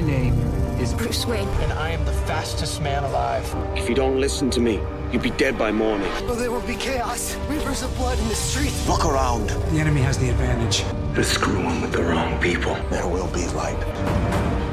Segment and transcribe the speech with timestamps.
[0.00, 0.32] My name
[0.80, 1.46] is Bruce Wayne.
[1.60, 3.44] And I am the fastest man alive.
[3.76, 4.80] If you don't listen to me,
[5.12, 6.10] you'll be dead by morning.
[6.22, 7.36] Oh, there will be chaos.
[7.50, 8.88] Rivers of blood in the streets.
[8.88, 9.50] Look around.
[9.50, 10.84] the enemy has the advantage.
[11.12, 12.76] They're screwing with the wrong people.
[12.88, 13.78] There will be light.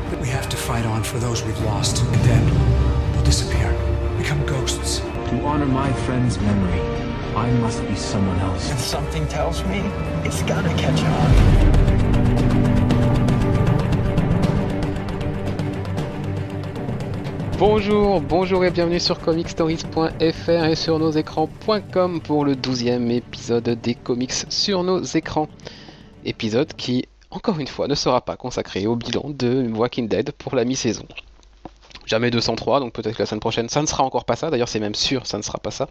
[0.10, 3.73] But we have to fight on for those we've lost, and then they'll disappear,
[4.18, 5.00] become ghosts.
[5.00, 6.80] To honor my friend's memory,
[7.36, 8.71] I must be someone else.
[8.71, 9.80] And something tells me
[10.23, 11.77] it's gonna catch on.
[17.59, 23.95] Bonjour, bonjour et bienvenue sur comicstories.fr et sur nos écrans.com pour le 12e épisode des
[23.95, 25.49] comics sur nos écrans.
[26.23, 30.55] Épisode qui, encore une fois, ne sera pas consacré au bilan de Walking Dead pour
[30.55, 31.07] la mi-saison.
[32.05, 34.69] Jamais 203, donc peut-être que la semaine prochaine ça ne sera encore pas ça, d'ailleurs
[34.69, 35.89] c'est même sûr ça ne sera pas ça.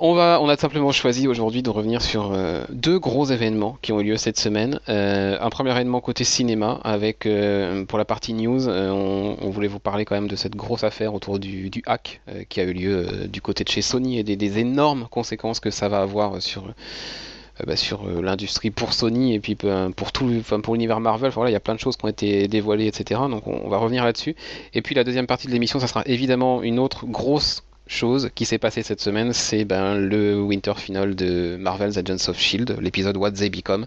[0.00, 4.04] On, a simplement choisi aujourd'hui de revenir sur euh, deux gros événements qui ont eu
[4.04, 4.78] lieu cette semaine.
[4.88, 9.80] Euh, un premier événement côté cinéma, avec euh, pour la partie news, on, voulait vous
[9.80, 13.40] parler quand même de cette grosse affaire autour du, hack qui a eu lieu du
[13.40, 16.72] côté de chez Sony et des, énormes conséquences que ça va avoir sur,
[17.66, 17.74] bah,
[18.22, 21.32] l'industrie pour Sony et puis pour tout, enfin, pour l'univers Marvel.
[21.32, 23.20] Voilà, il y a plein de choses qui ont été dévoilées, etc.
[23.28, 24.36] Donc on, on va revenir là-dessus.
[24.74, 28.44] Et puis la deuxième partie de l'émission, ça sera évidemment une autre grosse chose qui
[28.44, 33.16] s'est passée cette semaine, c'est ben, le winter final de Marvel's Agents of Shield, l'épisode
[33.16, 33.86] What They Become,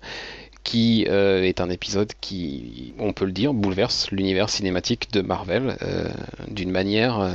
[0.64, 5.78] qui euh, est un épisode qui, on peut le dire, bouleverse l'univers cinématique de Marvel
[5.82, 6.10] euh,
[6.48, 7.32] d'une manière euh,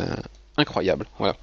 [0.57, 1.07] incroyable.
[1.19, 1.37] Voilà.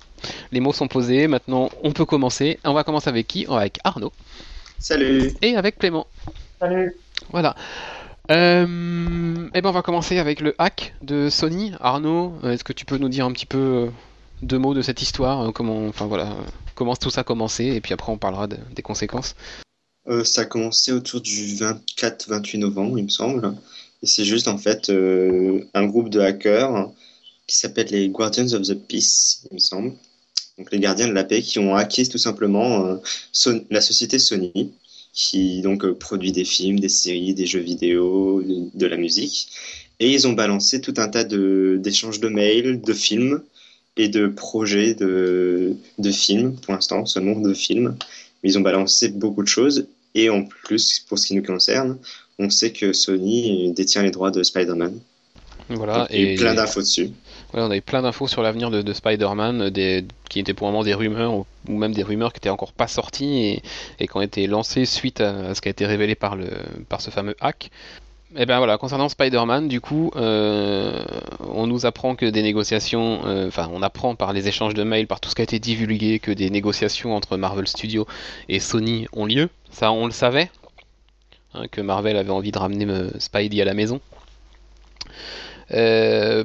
[0.52, 2.60] Les mots sont posés, maintenant on peut commencer.
[2.64, 3.46] On va commencer avec qui?
[3.50, 4.14] Avec Arnaud
[4.80, 5.32] Salut.
[5.42, 6.08] et avec Clément.
[6.60, 6.96] Salut.
[7.32, 7.56] Voilà.
[8.30, 11.74] Et ben on va commencer avec le hack de Sony.
[11.82, 13.90] Arnaud, est-ce que tu peux nous dire un petit peu
[14.44, 16.44] deux mots de cette histoire euh, Comment, enfin voilà, euh,
[16.76, 19.36] comment tout ça a commencé Et puis après on parlera de- des conséquences.
[20.08, 23.54] Euh, ça a commencé autour du 24-28 novembre, il me semble.
[24.02, 26.92] Et c'est juste en fait euh, un groupe de hackers
[27.48, 29.94] qui s'appelle les Guardians of the Peace, il me semble.
[30.58, 33.00] Donc les gardiens de la paix qui ont hacké tout simplement
[33.72, 34.72] la société Sony,
[35.14, 39.48] qui donc produit des films, des séries, des jeux vidéo, de, la musique.
[40.00, 43.42] Et ils ont balancé tout un tas d'échanges de mails, de films
[43.98, 47.96] et de projets de, de films, pour l'instant, seulement de films.
[48.44, 49.88] Mais ils ont balancé beaucoup de choses.
[50.16, 51.98] Et en plus, pour ce qui nous concerne,
[52.40, 55.00] on sait que Sony détient les droits de Spider-Man.
[55.70, 56.08] Voilà.
[56.12, 57.10] Eu plein d'infos dessus.
[57.52, 59.72] Voilà, on avait plein d'infos sur l'avenir de, de Spider-Man,
[60.28, 62.74] qui étaient pour le moment des rumeurs, ou, ou même des rumeurs qui étaient encore
[62.74, 63.62] pas sorties et,
[64.00, 66.48] et qui ont été lancées suite à, à ce qui a été révélé par, le,
[66.90, 67.70] par ce fameux hack.
[68.36, 71.04] Et ben voilà, concernant Spider-Man, du coup, euh,
[71.40, 75.06] on nous apprend que des négociations, euh, enfin, on apprend par les échanges de mails,
[75.06, 78.08] par tout ce qui a été divulgué, que des négociations entre Marvel Studios
[78.50, 79.50] et Sony ont lieu.
[79.70, 80.50] Ça, on le savait,
[81.54, 84.02] hein, que Marvel avait envie de ramener euh, Spidey à la maison.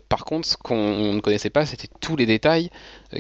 [0.09, 2.71] Par contre, ce qu'on ne connaissait pas, c'était tous les détails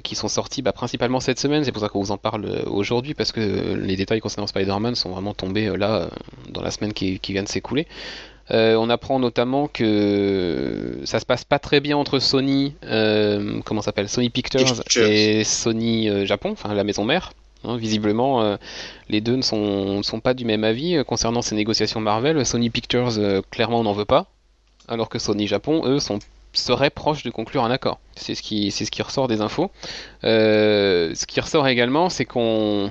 [0.03, 1.65] qui sont sortis bah, principalement cette semaine.
[1.65, 5.11] C'est pour ça qu'on vous en parle aujourd'hui, parce que les détails concernant Spider-Man sont
[5.11, 6.09] vraiment tombés là,
[6.49, 7.87] dans la semaine qui vient de s'écouler.
[8.51, 13.83] Euh, on apprend notamment que ça se passe pas très bien entre Sony, euh, comment
[13.83, 15.07] ça s'appelle, Sony Pictures, Pictures.
[15.07, 17.33] et Sony euh, Japon, enfin la maison mère.
[17.65, 18.57] Hein, visiblement, euh,
[19.09, 22.47] les deux ne sont, ne sont pas du même avis concernant ces négociations Marvel.
[22.47, 24.27] Sony Pictures, euh, clairement, n'en veut pas
[24.89, 26.19] alors que Sony Japon, eux, sont,
[26.53, 28.01] seraient proches de conclure un accord.
[28.17, 29.71] C'est ce qui, c'est ce qui ressort des infos.
[30.25, 32.91] Euh, ce qui ressort également, c'est qu'on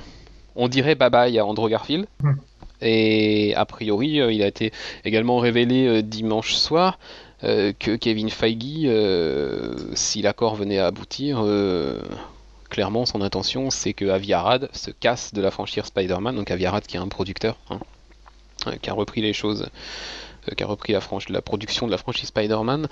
[0.56, 2.06] on dirait bye bye à Andrew Garfield.
[2.82, 4.72] Et a priori, euh, il a été
[5.04, 7.00] également révélé euh, dimanche soir
[7.44, 8.90] euh, que Kevin Feige,
[9.96, 11.44] si l'accord venait à aboutir,
[12.70, 16.66] clairement son intention c'est que Avi Arad se casse de la franchise Spider-Man, donc Avi
[16.66, 17.80] Arad qui est un producteur, hein,
[18.82, 19.68] qui a repris les choses
[20.56, 22.88] qui a repris la, la production de la franchise Spider-Man.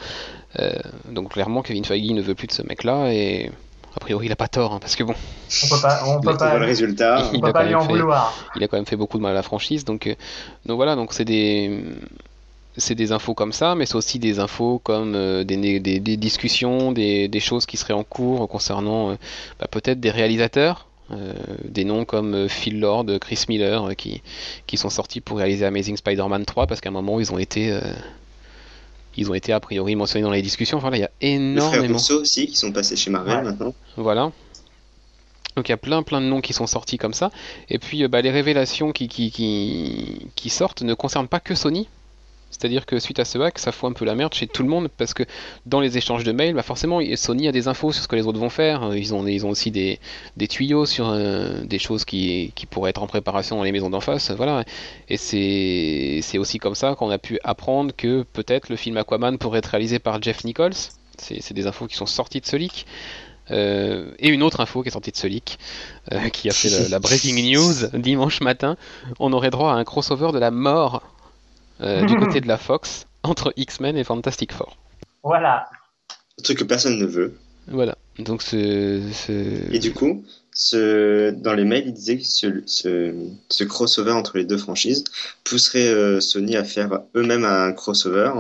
[1.10, 3.50] Donc clairement, Kevin Feige ne veut plus de ce mec-là et
[3.96, 5.14] a priori il a pas tort hein, parce que bon,
[5.64, 7.24] On peut pas, on On peut pas, le résultat.
[7.30, 8.34] on il peut a pas quand lui même en fait- vouloir.
[8.56, 9.86] il a quand même fait beaucoup de mal à la franchise.
[9.86, 10.16] Donc, euh,
[10.66, 11.82] donc voilà, donc c'est des
[12.78, 16.18] c'est des infos comme ça, mais c'est aussi des infos comme euh, des, des, des
[16.18, 19.16] discussions, des, des choses qui seraient en cours concernant euh,
[19.62, 21.32] bah, peut-être des réalisateurs, euh,
[21.64, 24.22] des noms comme Phil Lord, Chris Miller, euh, qui,
[24.68, 27.72] qui sont sortis pour réaliser Amazing Spider-Man 3 parce qu'à un moment ils ont été
[27.72, 27.80] euh,
[29.18, 30.78] ils ont été a priori mentionnés dans les discussions.
[30.78, 31.40] Enfin là, il y a Les frères
[31.76, 31.94] énormément.
[31.94, 33.44] Rousseau aussi, qui sont passés chez Marvel Ouais.
[33.44, 33.74] maintenant.
[33.98, 34.32] Voilà.
[35.56, 37.32] Donc il y a plein plein de noms qui sont sortis comme ça.
[37.70, 41.56] Et puis euh, bah, les révélations qui, qui, qui, qui sortent ne concernent pas que
[41.56, 41.88] Sony.
[42.58, 44.70] C'est-à-dire que suite à ce hack, ça fout un peu la merde chez tout le
[44.70, 45.24] monde parce que
[45.66, 48.26] dans les échanges de mails, bah forcément, Sony a des infos sur ce que les
[48.26, 48.96] autres vont faire.
[48.96, 50.00] Ils ont, ils ont aussi des,
[50.38, 53.90] des tuyaux sur euh, des choses qui, qui pourraient être en préparation dans les maisons
[53.90, 54.32] d'en face.
[54.32, 54.64] Voilà.
[55.10, 59.60] Et c'est, aussi comme ça qu'on a pu apprendre que peut-être le film Aquaman pourrait
[59.60, 60.74] être réalisé par Jeff Nichols.
[61.18, 62.86] C'est, des infos qui sont sorties de ce leak.
[63.52, 65.60] Euh, et une autre info qui est sortie de ce leak,
[66.12, 68.76] euh, qui a fait la, la breaking news dimanche matin,
[69.20, 71.15] on aurait droit à un crossover de la mort euh,
[71.80, 74.78] du côté de la Fox entre X-Men et Fantastic Four.
[75.24, 75.68] Voilà.
[76.40, 77.34] Un truc que personne ne veut.
[77.68, 77.96] Voilà.
[78.20, 80.24] Donc ce, ce- Et du coup,
[80.54, 83.14] ce, dans les mails, il disait que ce, ce,
[83.50, 85.04] ce crossover entre les deux franchises
[85.44, 88.32] pousserait euh, Sony à faire eux-mêmes un crossover.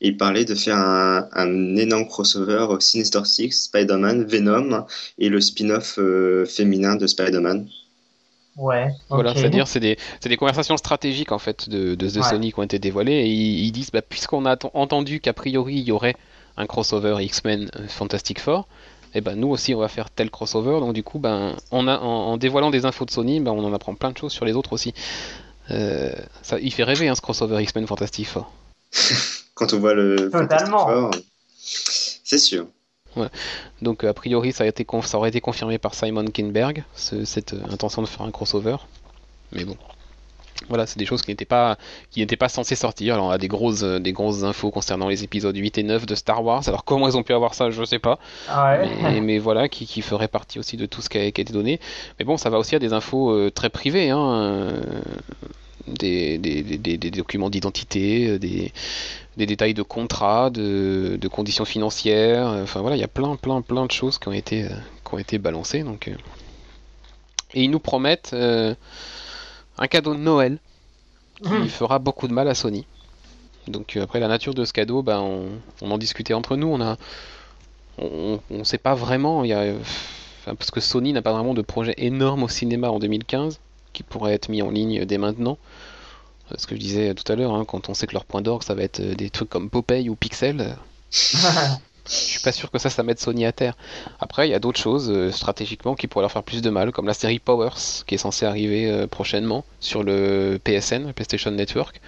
[0.00, 4.86] Et il parlait de faire un, un énorme crossover Sinister Six, Spider-Man, Venom
[5.18, 7.66] et le spin-off euh, féminin de Spider-Man.
[8.56, 8.88] Ouais.
[9.10, 12.22] Voilà, c'est-à-dire c'est des, c'est des conversations stratégiques en fait de, de, de Ouais.
[12.22, 15.74] Sony qui ont été dévoilées et ils, ils disent bah, puisqu'on a entendu qu'a priori
[15.74, 16.16] il y aurait
[16.56, 18.66] un crossover X-Men euh, Fantastic Four,
[19.14, 21.98] et ben nous aussi on va faire tel crossover donc du coup ben on a
[21.98, 24.46] en, en dévoilant des infos de Sony ben on en apprend plein de choses sur
[24.46, 24.94] les autres aussi.
[25.70, 26.12] Euh,
[26.42, 28.50] ça, il fait rêver hein, ce crossover X-Men Fantastic Four.
[29.54, 30.86] Quand on voit le Fantastic Totalement.
[30.88, 31.10] Four,
[31.58, 32.66] c'est sûr.
[33.82, 37.24] Donc a priori ça, a été conf- ça aurait été confirmé par Simon Kinberg, ce-
[37.24, 38.76] cette euh, intention de faire un crossover.
[39.52, 39.76] Mais bon.
[40.70, 41.76] Voilà, c'est des choses qui n'étaient pas
[42.10, 43.14] qui n'étaient pas censées sortir.
[43.14, 46.06] Alors on a des grosses euh, des grosses infos concernant les épisodes 8 et 9
[46.06, 46.62] de Star Wars.
[46.66, 48.18] Alors comment ils ont pu avoir ça, je sais pas.
[48.48, 48.88] Ouais.
[49.02, 51.42] Mais, mais voilà, qui, qui ferait partie aussi de tout ce qui a, qui a
[51.42, 51.78] été donné.
[52.18, 54.82] Mais bon, ça va aussi à des infos euh, très privées, hein, euh,
[55.86, 58.72] des, des, des- des- des documents d'identité, euh, des,
[59.36, 62.48] détails de contrats, de, de conditions financières.
[62.48, 64.68] euh, Enfin voilà, il y a plein, plein, plein de choses qui ont été, euh,
[65.06, 65.82] qui ont été balancées.
[65.82, 66.08] Donc.
[67.54, 68.74] Et ils nous promettent euh,
[69.78, 70.58] un cadeau de Noël
[71.42, 71.68] qui Mhm.
[71.68, 72.86] fera beaucoup de mal à Sony.
[73.68, 75.46] Donc après la nature de ce cadeau, ben, on,
[75.82, 76.68] on en discutait entre nous.
[76.68, 76.96] On a,
[77.98, 79.44] on ne sait pas vraiment.
[79.44, 79.74] Il y a,
[80.40, 83.58] enfin, parce que Sony n'a pas vraiment de projet énorme au cinéma en 2015
[83.96, 85.58] qui pourrait être mis en ligne dès maintenant.
[86.52, 88.42] Euh, Ce que je disais tout à l'heure, hein, quand on sait que leur point
[88.42, 90.60] d'orgue, ça va être euh, des trucs comme Popeye ou Pixel.
[90.60, 90.72] euh,
[92.08, 93.74] je suis pas sûr que ça, ça mette Sony à terre.
[94.20, 96.92] Après, il y a d'autres choses euh, stratégiquement qui pourraient leur faire plus de mal,
[96.92, 101.50] comme la série Powers, qui est censée arriver euh, prochainement sur le PSN, le PlayStation
[101.50, 102.00] Network,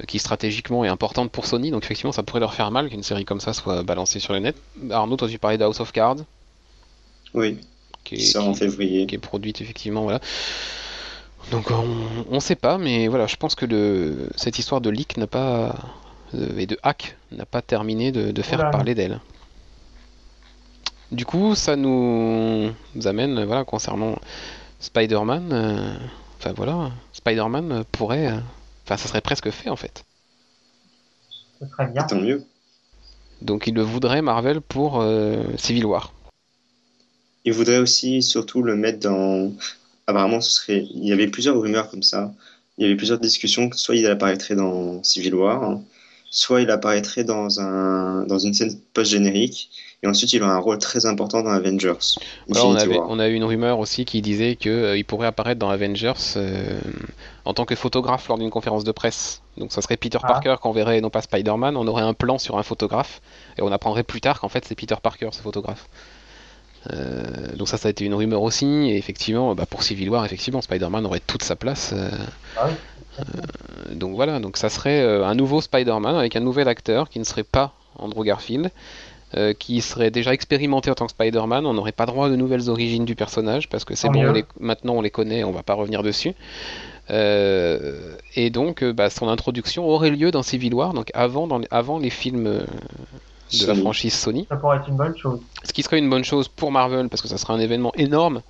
[0.00, 1.70] euh, qui stratégiquement est importante pour Sony.
[1.70, 4.38] Donc effectivement, ça pourrait leur faire mal qu'une série comme ça soit balancée sur le
[4.38, 4.56] net.
[4.90, 6.24] Arnaud, toi, tu parlais de House of Cards,
[7.34, 7.58] Oui,
[8.04, 9.06] qui qui est, sort en qui- février.
[9.06, 10.20] qui est produite effectivement, voilà.
[11.50, 11.84] Donc on,
[12.30, 15.76] on sait pas, mais voilà, je pense que le, cette histoire de leak n'a pas
[16.34, 19.20] euh, et de hack n'a pas terminé de, de faire parler d'elle.
[21.12, 24.16] Du coup, ça nous, nous amène, voilà, concernant
[24.80, 25.94] Spider-Man, euh,
[26.38, 28.38] enfin voilà, Spider-Man pourrait, euh,
[28.84, 30.04] enfin ça serait presque fait en fait.
[31.60, 32.04] Ce serait bien.
[32.04, 32.44] Tant mieux.
[33.42, 36.12] Donc il le voudrait Marvel pour euh, Civil War.
[37.44, 39.52] Il voudrait aussi surtout le mettre dans.
[40.06, 40.86] Apparemment, ce serait.
[40.94, 42.32] Il y avait plusieurs rumeurs comme ça.
[42.78, 43.68] Il y avait plusieurs discussions.
[43.68, 45.82] que Soit il apparaîtrait dans Civil War, hein,
[46.30, 49.70] soit il apparaîtrait dans un dans une scène post-générique,
[50.02, 51.94] et ensuite il aura un rôle très important dans Avengers.
[52.48, 56.12] On, avait, on a eu une rumeur aussi qui disait qu'il pourrait apparaître dans Avengers
[56.36, 56.78] euh,
[57.44, 59.40] en tant que photographe lors d'une conférence de presse.
[59.56, 60.26] Donc ça serait Peter Ah.
[60.26, 61.76] Parker qu'on verrait et non pas Spider-Man.
[61.76, 63.22] On aurait un plan sur un photographe
[63.56, 65.88] et on apprendrait plus tard qu'en fait c'est Peter Parker ce photographe.
[66.92, 67.22] Euh,
[67.56, 68.66] donc ça, ça a été une rumeur aussi.
[68.66, 71.92] Et effectivement, bah, pour Civil War, effectivement, Spider-Man aurait toute sa place.
[71.94, 72.10] euh,
[72.56, 72.74] Ah oui.
[73.20, 77.24] euh, donc voilà, donc ça serait un nouveau Spider-Man avec un nouvel acteur qui ne
[77.24, 78.70] serait pas Andrew Garfield,
[79.58, 81.66] qui serait déjà expérimenté en tant que Spider-Man.
[81.66, 84.28] On n'aurait pas droit de nouvelles origines du personnage parce que c'est bon, mieux.
[84.30, 86.34] on les- maintenant on les connaît, on va pas revenir dessus.
[87.10, 92.10] Et donc bah, son introduction aurait lieu dans Civil War, donc avant, dans avant les
[92.10, 92.64] films
[93.60, 93.80] de la Sony.
[93.80, 94.46] franchise Sony.
[94.48, 95.40] Ça pourrait être une bonne chose.
[95.64, 98.42] Ce qui serait une bonne chose pour Marvel parce que ça serait un événement énorme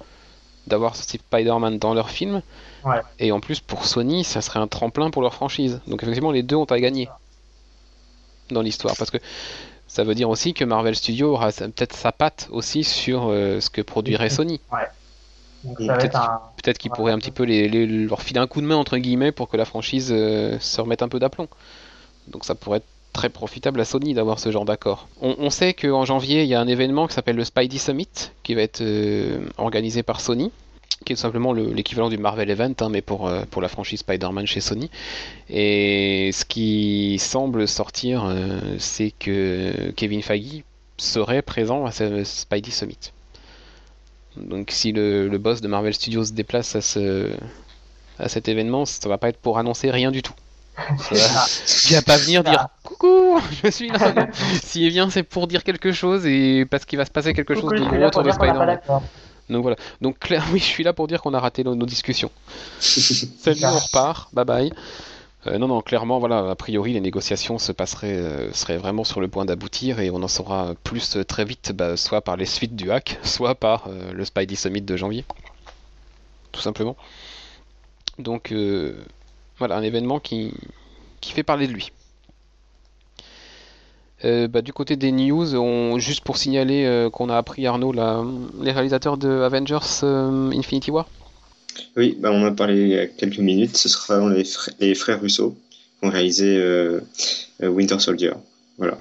[0.66, 2.40] d'avoir ce Spider-Man dans leur film.
[2.84, 3.00] Ouais.
[3.18, 5.80] Et en plus pour Sony, ça serait un tremplin pour leur franchise.
[5.86, 7.08] Donc effectivement, les deux ont à gagner
[8.50, 9.18] dans l'histoire parce que
[9.86, 13.60] ça veut dire aussi que Marvel Studios aura sa- peut-être sa patte aussi sur euh,
[13.60, 14.60] ce que produirait Sony.
[15.76, 16.40] Peut-être un.
[16.62, 16.96] Qu'ils Ouais.
[16.96, 19.48] pourraient un petit peu les, les- leur filer un coup de main entre guillemets pour
[19.48, 21.46] que la franchise euh, se remette un peu d'aplomb.
[22.28, 25.08] Donc ça pourrait être très profitable à Sony d'avoir ce genre d'accord.
[25.22, 28.08] On, on sait qu'en janvier, il y a un événement qui s'appelle le Spidey Summit
[28.42, 30.50] qui va être euh, organisé par Sony,
[31.06, 34.00] qui est simplement le- l'équivalent du Marvel Event, hein, mais pour, euh, pour la franchise
[34.00, 34.90] Spider-Man chez Sony.
[35.48, 40.62] Et ce qui semble sortir, euh, c'est que Kevin Feige
[40.98, 42.98] serait présent à ce Spidey Summit.
[44.36, 47.30] Donc si le, boss de Marvel Studios se déplace à, ce,
[48.18, 50.34] à cet événement, ça va pas être pour annoncer rien du tout.
[51.90, 54.12] Il va pas venir dire coucou, je suis là.
[54.14, 54.26] Non.
[54.62, 57.70] S'il vient, c'est pour dire quelque chose et parce qu'il va se passer quelque chose
[57.70, 58.80] de je suis gros là autour de Spider-Man.
[59.50, 59.76] Donc voilà.
[60.00, 62.30] Donc clair, oui, je suis là pour dire qu'on a raté nos, nos discussions.
[62.80, 64.28] Salut, on repart.
[64.34, 64.72] Bye bye.
[65.46, 69.20] Euh, non, non, clairement, voilà, a priori, les négociations se passeraient, euh, seraient vraiment sur
[69.20, 72.46] le point d'aboutir et on en saura plus euh, très vite, bah, soit par les
[72.46, 75.24] suites du hack, soit par euh, le Spidey Summit de janvier.
[76.52, 76.96] Tout simplement.
[78.18, 78.94] Donc, euh,
[79.58, 80.52] voilà, un événement qui,
[81.20, 81.90] qui fait parler de lui.
[84.24, 87.92] Euh, bah, du côté des news, on, juste pour signaler euh, qu'on a appris Arnaud,
[87.92, 88.24] la-
[88.60, 91.06] les réalisateurs de Avengers euh, Infinity War.
[91.96, 93.76] Oui, bah, on en a parlé il y a quelques minutes.
[93.76, 95.56] Ce sera les, fr- les frères Russo
[96.00, 96.58] qui ont réalisé
[97.60, 98.32] Winter Soldier.
[98.78, 98.98] Voilà.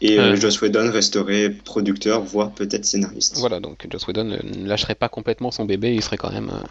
[0.00, 0.34] Et euh.
[0.34, 3.38] Joss Whedon resterait producteur, voire peut-être scénariste.
[3.38, 6.66] Voilà, donc Joss Whedon ne lâcherait pas complètement son bébé, il serait quand même euh,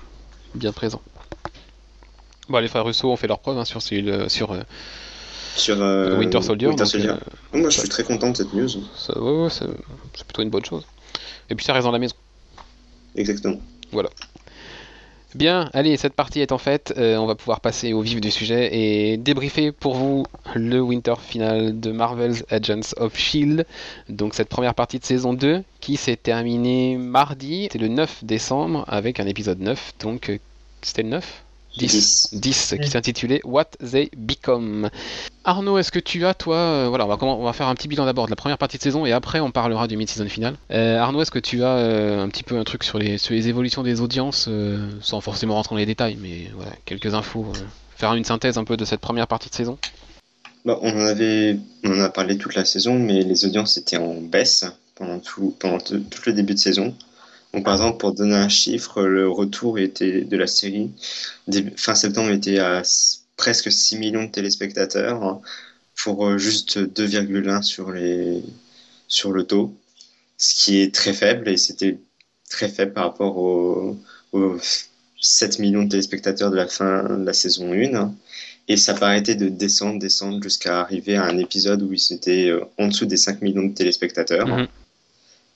[0.56, 1.02] bien présent.
[2.52, 4.62] Bon, les frères Russo ont fait leur preuve hein, sur, celui- sur euh,
[5.56, 6.68] Sur euh, Winter Soldier.
[6.68, 7.10] Winter donc, Soldier.
[7.10, 8.68] euh, Moi, je suis très content de cette news.
[8.96, 9.66] ça- ouais, ouais, c'est
[10.16, 10.86] c'est plutôt une bonne chose.
[11.50, 12.16] Et puis ça reste dans la maison.
[13.16, 13.58] Exactement.
[15.34, 18.30] Bien, allez, cette partie est en fait, euh, on va pouvoir passer au vif du
[18.32, 23.66] sujet et débriefer pour vous le winter final de Marvel's Agents of Shield.
[24.10, 28.84] Donc cette première partie de saison 2 qui s'est terminée mardi, c'était le 9 décembre
[28.90, 30.38] avec un épisode 9, donc euh,
[30.82, 31.44] c'était le 9
[31.78, 32.30] 10.
[32.34, 34.90] 10 qui s'intitulait What They Become.
[35.44, 37.76] Arnaud, est-ce que tu as, toi, euh, voilà, on va, comment- on va faire un
[37.76, 40.28] petit bilan d'abord de la première partie de saison et après on parlera du mid-season
[40.28, 40.56] final.
[40.72, 43.34] Euh, Arnaud, est-ce que tu as euh, un petit peu un truc sur les, sur
[43.34, 47.46] les évolutions des audiences, euh, sans forcément rentrer dans les détails, mais voilà, quelques infos,
[47.56, 47.60] euh,
[47.96, 49.78] faire une synthèse un peu de cette première partie de saison?
[50.66, 53.98] Bon, on en avait, on en a parlé toute la saison, mais les audiences étaient
[53.98, 56.94] en baisse pendant tout, pendant tout le début de saison.
[57.54, 60.92] Donc, par exemple, pour donner un chiffre, le retour était de la série
[61.76, 62.82] fin septembre était à
[63.36, 65.42] presque 6 millions de téléspectateurs
[65.96, 68.44] pour euh, juste 2,1 sur les
[69.08, 69.76] sur le taux,
[70.38, 72.00] ce qui est très faible et c'était
[72.50, 73.98] très faible par rapport aux,
[74.32, 74.58] aux
[75.20, 78.14] 7 millions de téléspectateurs de la fin de la saison 1.
[78.68, 82.64] Et ça paraissait de descendre, descendre jusqu'à arriver à un épisode où ils étaient euh,
[82.78, 84.48] en dessous des 5 millions de téléspectateurs.
[84.48, 84.68] Mhm.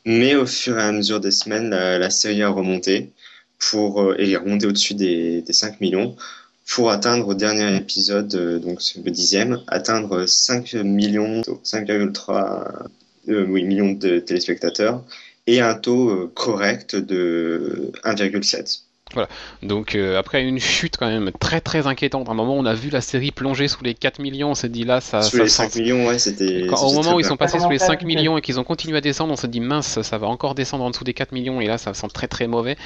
[0.06, 3.12] Mais au fur et à mesure des semaines, la, la série a remonté
[3.60, 6.16] pour, euh, et est remontée au-dessus des, des 5 millions
[6.68, 12.88] pour atteindre au dernier épisode, euh, donc le dixième, atteindre 5 millions, 5,3
[13.30, 15.04] euh, oui, millions de téléspectateurs
[15.48, 18.85] et un taux euh, correct de 1,7.
[19.62, 22.74] Donc euh, après une chute quand même très très inquiétante, à un moment on a
[22.74, 25.22] vu la série plonger sous les 4 millions, on s'est dit là ça...
[25.22, 26.66] Sous ça les sent- 5 millions, ouais, c'était.
[26.68, 28.06] Quand- au moment où ils sont passés sous les commence à 5 monter.
[28.16, 30.84] millions et qu'ils ont continué à descendre, on s'est dit mince, ça va encore descendre
[30.84, 32.78] en dessous des 4 millions et là ça sent très très mauvais.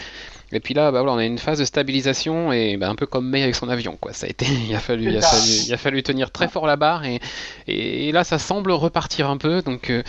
[0.51, 3.05] Et puis là, bah voilà, on a une phase de stabilisation et bah, un peu
[3.05, 4.13] comme May avec son avion, quoi.
[4.13, 6.65] Ça a été, il a fallu, il a fallu, il a fallu tenir très fort
[6.67, 7.19] la barre et,
[7.67, 9.61] et, là ça semble repartir un peu.
[9.61, 10.03] Donc euh,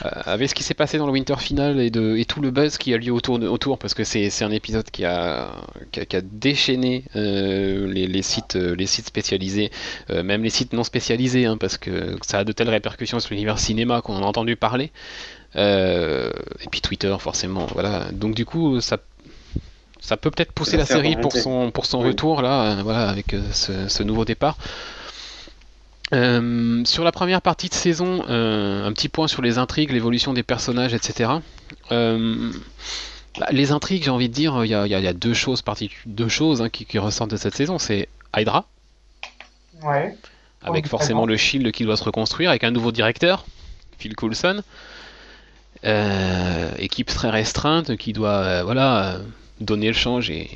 [0.00, 2.78] avec ce qui s'est passé dans le Winter Final et, de, et tout le buzz
[2.78, 5.50] qui a lieu autour, de- autour parce que c'est un épisode qui a,
[5.92, 9.70] qui a, qui a déchaîné euh, les, les sites, euh, les sites spécialisés,
[10.10, 13.30] euh, même les sites non spécialisés, hein, parce que ça a de telles répercussions sur
[13.34, 14.90] l'univers cinéma qu'on en a entendu parler.
[15.56, 16.30] Euh,
[16.62, 18.06] et puis Twitter, forcément, voilà.
[18.12, 18.96] Donc du coup, ça,
[20.00, 22.08] ça peut peut-être pousser la série pour son, pour son Oui.
[22.08, 24.56] retour là, euh, voilà, avec euh, ce, ce nouveau départ.
[26.12, 30.34] Euh, sur la première partie de saison, euh, un petit point sur les intrigues, l'évolution
[30.34, 31.30] des personnages, etc.
[31.90, 32.52] Euh,
[33.40, 35.62] bah, les intrigues, j'ai envie de dire, il y a, y y deux choses,
[36.04, 37.78] deux choses hein, qui, qui ressortent de cette saison.
[37.78, 38.66] C'est Hydra,
[39.82, 40.14] Ouais.
[40.62, 43.46] avec forcément le Shield qui doit se reconstruire, avec un nouveau directeur,
[43.98, 44.62] Phil Coulson.
[46.78, 49.18] Équipe très restreinte qui doit voilà,
[49.60, 50.48] donner le change et,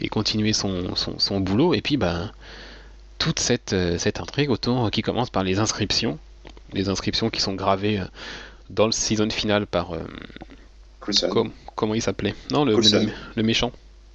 [0.00, 1.74] et continuer son, son, son boulot.
[1.74, 2.30] Et puis, ben,
[3.20, 6.18] toute cette, euh, cette intrigue autour qui commence par les inscriptions.
[6.72, 8.04] Les inscriptions qui sont gravées euh,
[8.70, 9.92] dans le season final par.
[9.94, 10.00] euh,
[11.30, 12.34] com- comment il s'appelait?
[12.50, 13.04] Non, le, Coulson.
[13.06, 13.70] le, le méchant.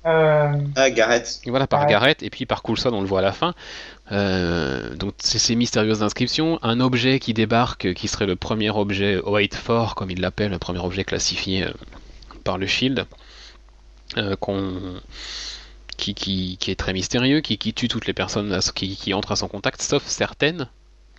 [0.05, 1.39] Euh, Ah, Gareth.
[1.45, 1.88] Et Voilà, par Ouais.
[1.88, 3.55] Garrett, et puis par Coulson, on le voit à la fin.
[4.12, 6.59] Euh, donc, c'est ces mystérieuses inscriptions.
[6.62, 10.59] Un objet qui débarque, euh, qui serait le premier objet OIT4, comme il l'appelle, le
[10.59, 11.71] premier objet classifié euh,
[12.43, 13.05] par le Shield,
[14.17, 15.01] euh, qu'on-
[15.98, 19.48] qui, qui, est très mystérieux, qui, qui tue toutes les personnes qui, entrent à son
[19.48, 20.68] contact, sauf certaines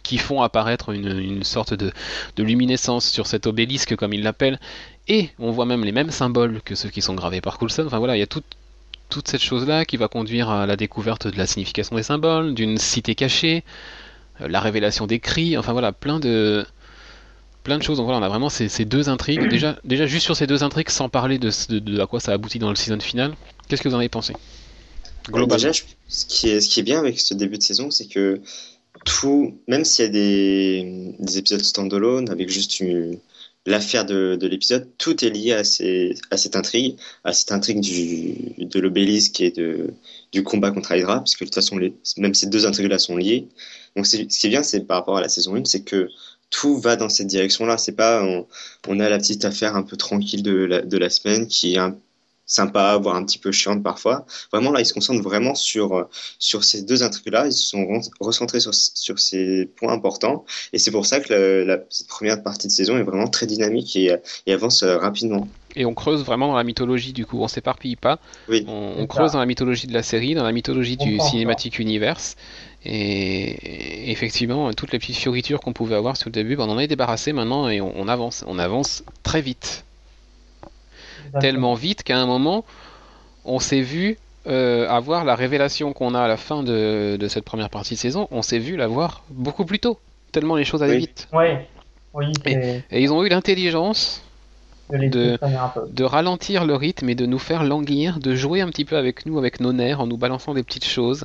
[0.02, 1.92] qui font apparaître une, sorte de,
[2.36, 4.60] de luminescence sur cet obélisque, comme il l'appelle,
[5.08, 7.84] et on voit même les mêmes symboles que ceux qui sont gravés par Coulson.
[7.86, 8.42] Enfin voilà, il y a tout,
[9.08, 12.78] toute cette chose-là qui va conduire à la découverte de la signification des symboles, d'une
[12.78, 13.64] cité cachée,
[14.40, 16.64] euh, la révélation des cris, enfin voilà, plein de
[17.62, 17.98] plein de choses.
[17.98, 19.48] Donc voilà, on a vraiment ces, deux intrigues.
[19.48, 22.60] Déjà, déjà juste sur ces deux intrigues, sans parler de, de à quoi ça aboutit
[22.60, 23.34] dans le season final.
[23.68, 24.34] Qu'est-ce que vous en avez pensé?
[25.28, 25.72] Globalement.
[26.08, 28.40] Ce qui est, ce qui est bien avec ce début de saison, c'est que
[29.04, 33.18] tout, même s'il y a des, des épisodes standalone avec juste une-
[33.66, 37.80] l'affaire de, de l'épisode, tout est lié à, ces, à cette intrigue, à cette intrigue
[37.80, 39.92] du, de l'obélisque et de,
[40.32, 43.16] du combat contre Hydra, parce que de toute façon, les, même ces deux intrigues-là sont
[43.16, 43.48] liées.
[43.96, 46.08] Donc, ce qui est bien, c'est par rapport à la saison 1, c'est que
[46.50, 47.76] tout va dans cette direction-là.
[47.76, 48.46] C'est pas, on,
[48.86, 51.78] on a la petite affaire un peu tranquille de la, de la semaine qui est
[51.78, 51.98] un,
[52.46, 54.24] sympa, voire un petit peu chiante parfois.
[54.52, 56.04] Vraiment, là, ils se concentrent vraiment sur, euh,
[56.38, 57.46] sur ces deux intrigues-là.
[57.46, 60.44] Ils se sont re- recentrés sur, sur ces points importants.
[60.72, 63.46] Et c'est pour ça que la, la- cette première partie de saison est vraiment très
[63.46, 65.48] dynamique et, et avance euh, rapidement.
[65.78, 68.18] Et on creuse vraiment dans la mythologie, du coup, on s'éparpille pas.
[68.48, 68.64] Oui.
[68.66, 72.36] On, creuse dans la mythologie de la série, dans la mythologie On du cinématique universe.
[72.84, 73.50] Et,
[74.08, 76.78] et effectivement, toutes les petites fioritures qu'on pouvait avoir sur le début, ben, on en
[76.78, 78.44] est débarrassé maintenant et on, on avance.
[78.46, 79.84] On avance très vite.
[81.40, 82.64] Tellement vite qu'à un moment,
[83.44, 87.44] on s'est vu euh, avoir la révélation qu'on a à la fin de, de cette
[87.44, 89.98] première partie de saison, on s'est vu l'avoir beaucoup plus tôt.
[90.32, 90.98] Tellement les choses allaient Oui.
[91.00, 91.28] vite.
[91.32, 91.66] Ouais.
[92.14, 94.22] Oui, Et ils ont eu l'intelligence
[94.90, 99.26] de ralentir le rythme et de nous faire languir, de jouer un petit peu avec
[99.26, 101.24] nous, avec nos nerfs, en nous balançant des petites choses,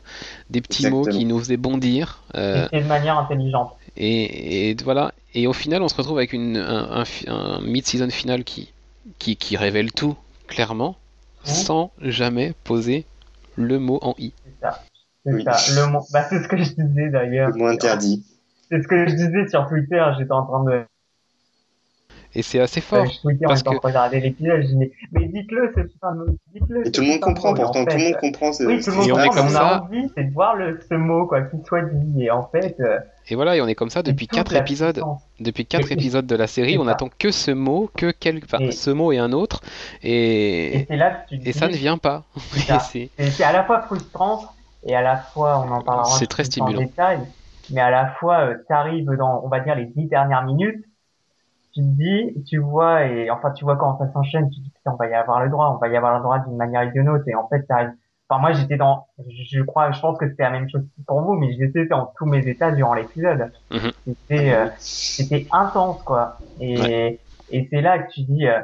[0.50, 2.24] des petits mots qui nous faisaient bondir.
[2.36, 3.72] euh, Et de manière intelligente.
[3.98, 5.14] et, et voilà.
[5.34, 8.70] Et au final, on se retrouve avec une, un, un fi- un mid-season final qui,
[9.20, 10.16] qui, qui révèle tout
[10.48, 10.96] clairement,
[11.46, 11.48] Mhm.
[11.54, 13.06] sans jamais poser
[13.56, 14.34] le mot en i.
[14.46, 14.80] C'est ça.
[15.26, 15.44] C'est Oui.
[15.44, 15.82] ça.
[15.82, 16.06] Le mot.
[16.12, 17.50] Bah, c'est ce que je disais d'ailleurs.
[17.50, 18.24] Le mot interdit.
[18.70, 20.04] C'est ce que je disais sur Twitter.
[20.18, 20.84] J'étais en train de.
[22.34, 23.06] Et c'est assez fort.
[23.08, 24.62] je tweetais en parce que- train de regarder l'épisode.
[24.62, 26.14] Je dis mais, mais dites-le, c'est pas
[26.54, 26.82] dites-le.
[26.82, 28.52] Et c'est tout le monde comprend pourtant, en tout le monde comprend.
[28.62, 31.42] Oui, tout le monde comprend, on a envie, c'est de voir le, ce mot, quoi,
[31.42, 32.24] qu'il soit dit.
[32.24, 33.00] Et en fait, euh,
[33.32, 34.96] Et voilà, et on est comme ça depuis c'est toute 4 la épisodes.
[34.96, 35.22] puissance.
[35.40, 36.92] Depuis quatre épisodes de la série, on ça.
[36.92, 38.42] attend que ce mot, que quel...
[38.44, 39.62] enfin, Et- ce mot et un autre,
[40.04, 42.24] Et et, là que tu et ça ne vient pas.
[42.92, 43.10] c'est-
[43.42, 44.44] à la fois frustrant
[44.86, 46.82] et à la fois, on en parlera C'est très stimulant.
[46.82, 47.20] détail,
[47.72, 50.84] mais à la fois, tu arrives dans, on va dire, les dix dernières minutes,
[51.74, 54.72] tu te dis, tu vois, et enfin, tu vois comment ça s'enchaîne, tu te dis,
[54.86, 56.92] on va y avoir le droit, on va y avoir le droit d'une manière ou
[56.92, 57.94] d'une autre, et en fait, t'arrives,
[58.32, 61.34] enfin, moi, j'étais dans, je crois, je pense que c'était la même chose pour vous,
[61.34, 63.52] mais j'étais dans tous mes états durant l'épisode.
[63.72, 63.92] Mhm.
[64.08, 66.38] C'était, euh, c'était intense, quoi.
[66.62, 67.20] Et,
[67.52, 68.60] et c'est là que tu dis, euh,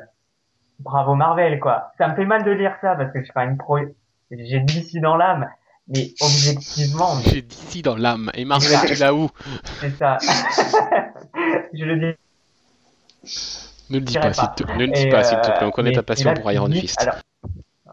[0.79, 1.91] bravo Marvel, quoi.
[1.97, 3.77] Ça me fait mal de lire ça parce que je suis pas une pro,
[4.31, 5.47] j'ai d'ici dans l'âme,
[5.89, 8.31] mais objectivement, mais J'ai d'ici dans l'âme.
[8.33, 9.29] Et Marvel, tu l'as où?
[9.79, 10.17] C'est ça.
[11.73, 12.17] je le dis.
[13.89, 14.53] Ne le dis pas, s'il pas.
[14.53, 15.57] te, ne le dis Et, pas, s'il te plaît.
[15.61, 17.01] On euh, connaît mais ta passion là pour Iron Fist.
[17.01, 17.15] alors-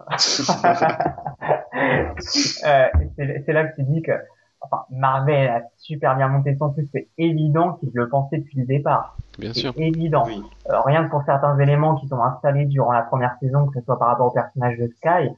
[2.64, 4.12] Euh, c'est là que tu dis que
[4.64, 6.88] enfin, Marvel a super bien monté son truc.
[6.92, 9.16] C'est évident qu'ils le pensaient depuis le départ.
[9.38, 9.72] Bien sûr.
[9.76, 10.24] évident.
[10.26, 10.42] Oui.
[10.70, 13.84] Euh, rien que pour certains éléments qui sont installés durant la première saison, que ce
[13.84, 15.30] soit par rapport au personnage de Sky.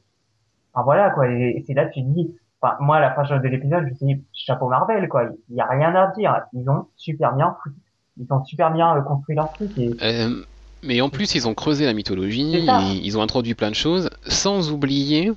[0.73, 1.29] Enfin voilà quoi.
[1.29, 2.35] Et, c'est là que tu dis.
[2.61, 5.25] Enfin moi à la fin de l'épisode, je me suis dit chapeau Marvel quoi.
[5.49, 6.43] Il y a rien à dire.
[6.53, 7.77] Ils ont super bien foutu.
[8.19, 9.71] Ils ont super bien euh, construit leur truc.
[9.79, 10.43] Et Euh,
[10.83, 12.65] mais en plus, ils ont creusé la mythologie,
[13.03, 15.33] ils ont introduit plein de choses, sans oublier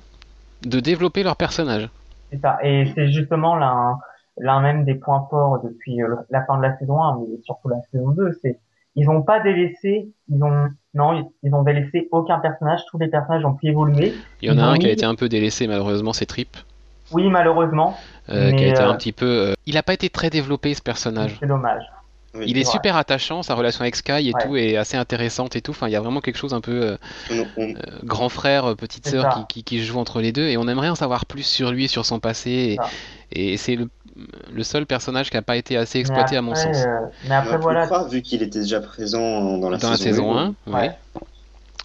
[0.62, 1.88] de développer leur personnage.
[2.30, 2.58] C'est ça.
[2.62, 3.98] Et c'est justement l'un,
[4.38, 7.68] l'un même des points forts depuis euh, la fin de la saison 1, mais surtout
[7.68, 8.58] la saison 2, c'est,
[8.96, 13.44] ils ont pas délaissé, ils ont, non, ils ont délaissé aucun personnage, tous les personnages
[13.44, 14.14] ont pu évoluer.
[14.42, 16.56] Il y en a un qui a été un peu délaissé, malheureusement, c'est Trip,
[17.12, 17.96] Oui, malheureusement,
[18.28, 19.26] euh, qui a été euh, un petit peu.
[19.26, 21.36] euh, Il n'a pas été très développé, ce personnage.
[21.40, 21.82] c'est dommage.
[22.32, 22.44] Oui.
[22.46, 24.46] Il est super attachant, sa relation avec Sky et Ouais.
[24.46, 25.72] tout est assez intéressante et tout.
[25.72, 26.96] Enfin, il y a vraiment quelque chose un peu euh,
[27.32, 30.20] On- on- euh, grand frère, euh, petite C'est sœur qui, qui, qui se joue entre
[30.20, 32.76] les deux et on aimerait en savoir plus sur lui, sur son passé.
[33.32, 33.88] Et, c'est le,
[34.52, 36.76] le seul personnage qui n'a pas été assez exploité à mon sens.
[36.76, 36.86] euh,
[37.24, 40.36] mais on après voilà, croire, vu qu'il était déjà présent dans la Dans la saison
[40.38, 40.72] 1, Ouais.
[40.72, 40.90] ouais.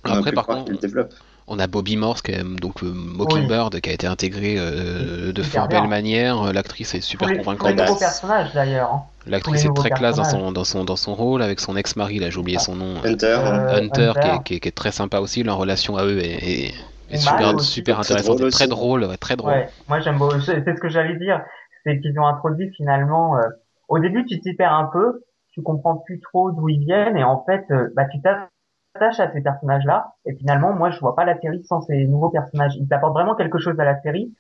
[0.04, 1.14] On aurait Après, par contre, développe.
[1.48, 5.42] On a Bobby Morse, qui est, donc euh, Mockingbird, qui a été intégré euh, de
[5.44, 6.42] fort belle manière.
[6.42, 7.88] Euh, L'actrice est super tous les, tous les convaincante.
[7.88, 9.02] nouveaux personnages d'ailleurs.
[9.28, 12.30] L'actrice est très classe dans son, dans, son, dans son rôle, avec son ex-mari, là
[12.30, 15.20] j'ai oublié son nom, Hunter, Euh, Hunter, Qui, est, qui, est, qui est très sympa
[15.20, 15.44] aussi.
[15.44, 16.72] Leur relation à eux est,
[17.12, 17.72] est- super, aussi.
[17.72, 19.52] super Très intéressante, très drôle, ouais, très drôle.
[19.52, 20.40] Ouais, moi j'aime beaucoup.
[20.42, 21.42] C'est ce que j'allais dire,
[21.84, 23.38] c'est qu'ils ont introduit finalement.
[23.38, 23.42] euh,
[23.88, 27.24] au début, tu t'y perds un peu, tu comprends plus trop d'où ils viennent, et
[27.24, 30.14] en fait, euh, bah tu t'attaches à ces personnages-là.
[30.26, 32.74] Et finalement, moi, je vois pas la série sans ces nouveaux personnages.
[32.76, 34.34] Ils apportent vraiment quelque chose à la série.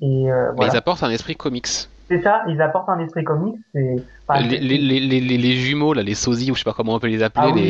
[0.00, 0.72] Et euh, Mais voilà.
[0.72, 1.66] ils apportent un esprit comics.
[2.08, 2.42] C'est ça.
[2.48, 3.56] Ils apportent un esprit comique.
[3.74, 3.96] C'est.
[4.28, 6.64] enfin, les, c'est- les, les, les, les- les jumeaux, là, les sosies, ou je sais
[6.64, 7.62] pas comment on peut les appeler, Ah oui,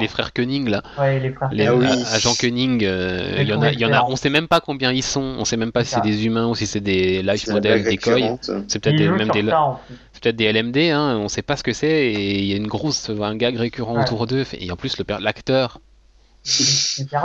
[0.00, 1.50] les, frères Koenig, là, Ouais, les frères.
[1.52, 1.86] les Ah oui.
[1.86, 4.06] a- agents Koenig, euh, il y en a, trouvé il y en a, excellent.
[4.10, 6.46] on sait même pas combien ils sont, on sait même pas si C'est des humains
[6.48, 8.50] ou si c'est des life models, des récurrente.
[8.68, 9.80] C'est peut-être des- même des, ça, en
[10.20, 12.66] peut-être des LMD, hein, on sait pas ce que c'est, et il y a une
[12.66, 14.02] grosse, un gag récurrent Ouais.
[14.02, 15.80] autour d'eux, et en plus l'acteur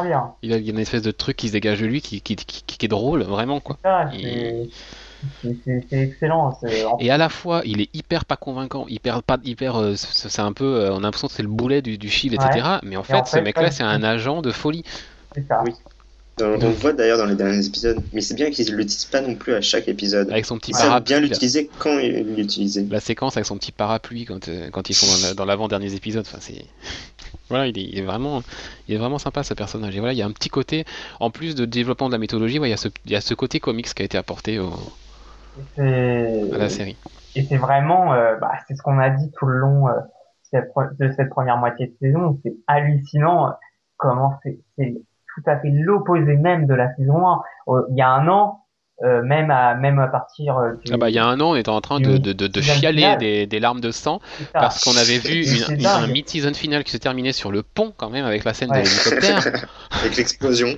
[0.04, 0.34] bien.
[0.42, 2.86] Il a une espèce de truc qui se dégage de lui qui, qui, qui, qui
[2.86, 3.78] est drôle, vraiment quoi.
[3.84, 4.10] Ça,
[5.44, 6.58] c'est excellent.
[7.00, 9.76] Et à la fois, il est hyper pas convaincant, hyper pas hyper.
[9.78, 12.34] euh, c'est un peu, euh, on a l'impression que c'est le boulet du, du Shield,
[12.36, 12.66] etc.
[12.84, 14.84] Mais en fait, en ce mec-là, c'est un agent de folie.
[15.34, 15.62] C'est ça.
[15.66, 15.72] Oui.
[16.42, 17.98] On, on le voit d'ailleurs dans les derniers épisodes.
[18.12, 20.30] Mais c'est bien qu'ils ne l'utilisent pas non plus à chaque épisode.
[20.30, 21.14] Avec son petit Ils parapluie.
[21.14, 22.86] bien l'utiliser quand ils l'utiliser.
[22.92, 25.94] La séquence avec son petit parapluie quand, euh, quand ils sont dans la- dans l'avant-dernier
[25.94, 26.26] épisode.
[26.28, 26.66] Enfin, c'est.
[27.50, 28.42] Voilà, il est, il est vraiment,
[28.88, 29.96] il est vraiment sympa ce personnage.
[29.96, 30.84] Et voilà, il y a un petit côté,
[31.20, 33.22] en plus de développement de la mythologie, ouais, il y a ce, il y a
[33.22, 34.74] ce côté comics qui a été apporté au-
[35.78, 36.98] à la série.
[37.36, 39.94] Et c'est vraiment, euh, bah, c'est ce qu'on a dit tout le long euh,
[41.00, 42.40] de cette première moitié de saison.
[42.44, 43.52] C'est hallucinant euh,
[43.98, 44.94] comment c'est c'est
[45.36, 47.42] tout à fait l'opposé même de la saison 1.
[47.68, 48.62] Euh, Il y a un an,
[49.04, 51.52] euh, même à même à partir euh, du, Ah bah, il y a un an,
[51.52, 54.22] on était en train de, de, de, chialer des, des larmes de sang
[54.54, 57.94] parce qu'on avait vu une, une- un mid-season final qui se terminait sur le pont
[57.98, 58.84] quand même avec la scène Ouais.
[58.84, 59.68] de l'hélicoptère.
[60.00, 60.70] Avec l'explosion.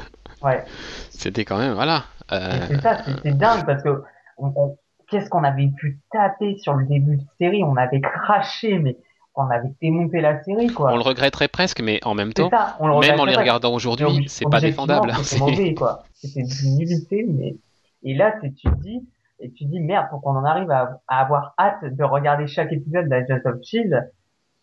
[0.42, 0.63] Ouais.
[1.12, 2.06] C'était quand même, voilà.
[2.32, 4.02] Euh, c'est ça, c'est c'est dingue parce que
[4.38, 4.78] on, on-
[5.10, 7.63] qu'est-ce qu'on avait pu taper sur le début de série?
[7.63, 8.97] On avait craché, mais
[9.36, 10.91] on avait démonté la série, quoi.
[10.91, 13.73] on le regretterait presque, mais en même temps, ça, on le même en les regardant
[13.73, 15.12] aujourd'hui, c'est pas défendable.
[15.13, 16.04] C'était C'est- mauvais, quoi.
[16.13, 17.56] C'était d'une nullité, mais
[18.04, 19.08] et là, tu te dis
[19.39, 22.47] et tu te dis merde, pour qu'on en arrive à, à avoir hâte de regarder
[22.47, 24.12] chaque épisode de Agents of Shield,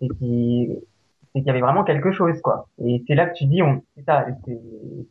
[0.01, 0.77] c'est qu'il
[1.35, 2.69] c'est qu'il y avait vraiment quelque chose, quoi.
[2.85, 4.25] Et c'est là que tu dis, on, c'est ça,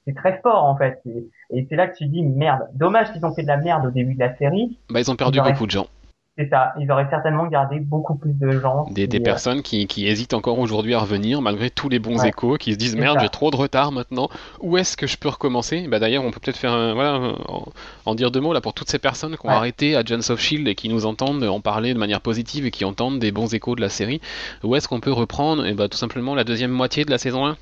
[0.05, 1.01] c'est très fort en fait.
[1.05, 3.85] Et, et c'est là que tu dis merde, dommage qu'ils ont fait de la merde
[3.85, 4.79] au début de la série.
[4.89, 5.87] Bah, ils ont perdu Ils beaucoup de gens.
[6.35, 8.85] C'est ça, ils auraient certainement gardé beaucoup plus de gens.
[8.89, 11.99] Des, qui, des euh, personnes qui, qui hésitent encore aujourd'hui à revenir malgré tous les
[11.99, 12.29] bons Ouais.
[12.29, 14.29] échos, qui se disent merde, j'ai trop de retard maintenant.
[14.59, 15.85] Où est-ce que je peux recommencer?
[15.87, 17.19] Bah d'ailleurs, on peut peut-être faire un, voilà,
[17.49, 17.65] en,
[18.07, 19.55] en dire deux mots là pour toutes ces personnes qui ont Ouais.
[19.55, 22.71] arrêté à Jones of Shield et qui nous entendent en parler de manière positive et
[22.71, 24.19] qui entendent des bons échos de la série.
[24.63, 27.45] Où est-ce qu'on peut reprendre Et bah tout simplement la deuxième moitié de la saison
[27.45, 27.57] 1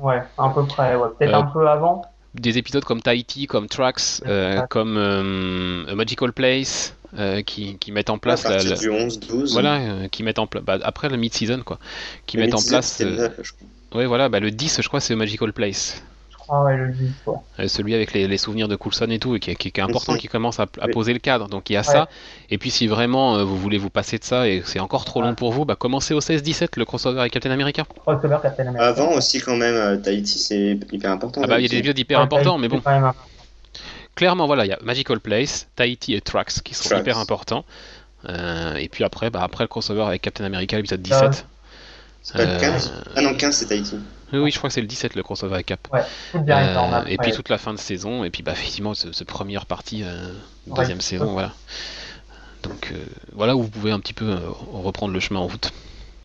[0.00, 1.08] Ouais, à peu près, ouais.
[1.18, 2.02] Peut-être Euh, un peu avant.
[2.34, 7.92] des épisodes comme Tahiti, comme Tracks, euh, comme euh, A Magical Place, euh, qui, qui
[7.92, 9.52] mettent en place la, partir la- du 11-12.
[9.52, 11.78] voilà, euh, qui mettent en place après le mid-season quoi,
[12.26, 13.28] qui le mettent en place, euh,
[13.94, 17.10] ouais voilà, bah, le 10 je crois c'est Magical Place, Je crois, ouais, le 10,
[17.24, 17.42] quoi.
[17.58, 19.82] Euh, celui avec les, les souvenirs de Coulson et tout, et qui, qui- qui est
[19.82, 20.18] important, Mhm.
[20.18, 21.48] qui commence à, poser le cadre.
[21.48, 21.84] Donc il y a Ouais.
[21.84, 22.08] ça.
[22.50, 25.04] Et puis si vraiment euh, vous voulez vous passer de ça et que c'est encore
[25.04, 27.84] trop long pour vous, bah commencez au 16-17 le crossover avec Captain America.
[27.84, 28.86] Crossover Captain America.
[28.86, 31.40] Avant aussi, quand même, Tahiti, c'est hyper important.
[31.42, 32.76] Ah bah il y a des épisodes hyper Ouais, importants, mais bon.
[32.76, 33.14] c'est quand même un-
[34.16, 37.00] clairement, voilà, il y a Magical Place, Tahiti et Trax qui sont Trax.
[37.00, 37.64] hyper importants.
[38.28, 41.46] Euh, et puis après, bah, après le crossover avec Captain America, l'épisode 17.
[42.22, 43.96] C'est pas le Euh, 15 Ah non, 15, c'est Tahiti.
[44.32, 45.88] Oui, oui, je crois que c'est le 17 le crossover avec Cap.
[45.92, 46.02] Ouais,
[46.32, 48.94] tout bien Euh, énorme, et puis toute la fin de saison, et puis bah, effectivement,
[48.94, 50.32] ce, ce première partie, euh,
[50.66, 51.02] deuxième Ouais.
[51.02, 51.52] saison, voilà.
[52.62, 52.96] Donc euh,
[53.32, 54.38] voilà où vous pouvez un petit peu euh,
[54.72, 55.72] reprendre le chemin en route.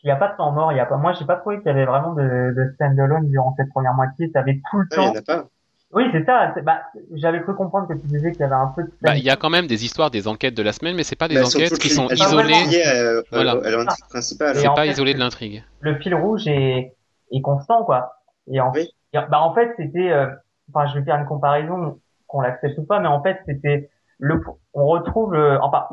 [0.04, 1.58] Il n'y a pas de temps mort, il y a pas, moi j'ai pas trouvé
[1.58, 2.22] qu'il y avait vraiment de,
[2.56, 5.12] de stand-alone durant cette première moitié, t'avais tout le Ah, il y temps.
[5.12, 5.48] en a pas.
[5.94, 6.82] Oui, c'est ça, bah,
[7.16, 9.30] j'avais cru comprendre que tu disais qu'il y avait un peu de Bah, il y
[9.30, 11.46] a quand même des histoires, des enquêtes de la semaine, mais c'est pas des elles
[11.46, 12.82] enquêtes qui sont isolées.
[12.84, 13.52] à, Voilà.
[13.52, 14.56] à l'intrigue principale.
[14.56, 15.64] Et C'est pas fait, isolé de l'intrigue.
[15.82, 16.96] le fil rouge est,
[17.32, 18.16] est constant, quoi.
[18.48, 18.90] Et en, Oui.
[19.14, 20.28] et bah, en fait, c'était, euh,
[20.74, 24.42] enfin, je vais faire une comparaison, qu'on l'accepte ou pas, mais en fait, c'était le,
[24.74, 25.88] on retrouve, le, enfin,